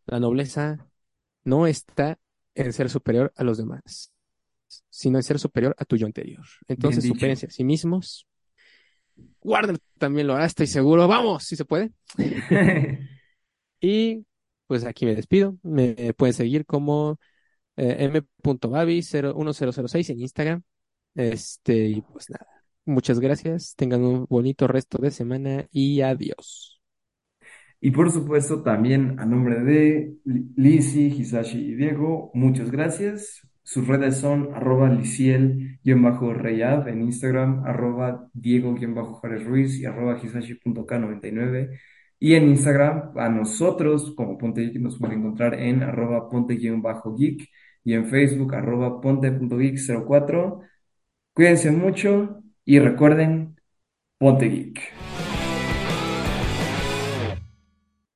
[0.07, 0.81] la nobleza
[1.45, 2.19] no está
[2.55, 4.13] en ser superior a los demás,
[4.91, 6.45] sino en ser superior a tu yo anterior.
[6.69, 8.27] Entonces, supérense a sí mismos
[9.47, 11.09] Warner también lo hará, estoy seguro.
[11.09, 11.93] Vamos, si se puede.
[13.79, 14.25] Y
[14.67, 15.59] pues aquí me despido.
[15.63, 17.19] Me pueden seguir como
[17.77, 20.63] eh, m.babi1006 en Instagram.
[21.15, 22.47] Este, y pues nada.
[22.87, 23.75] Muchas gracias.
[23.77, 26.81] Tengan un bonito resto de semana y adiós.
[27.81, 30.17] Y por supuesto, también a nombre de
[30.57, 33.47] Lizzy, Hisashi y Diego, muchas gracias.
[33.67, 41.77] Sus redes son arroba liciel-reyab en Instagram, arroba diego-jares ruiz y arroba hisashi.k99.
[42.21, 47.49] Y en Instagram, a nosotros, como Ponte Geek, nos pueden encontrar en arroba ponte-geek
[47.85, 50.61] y en Facebook, arroba ponte.geek04.
[51.35, 53.57] Cuídense mucho y recuerden,
[54.19, 54.81] Ponte Geek.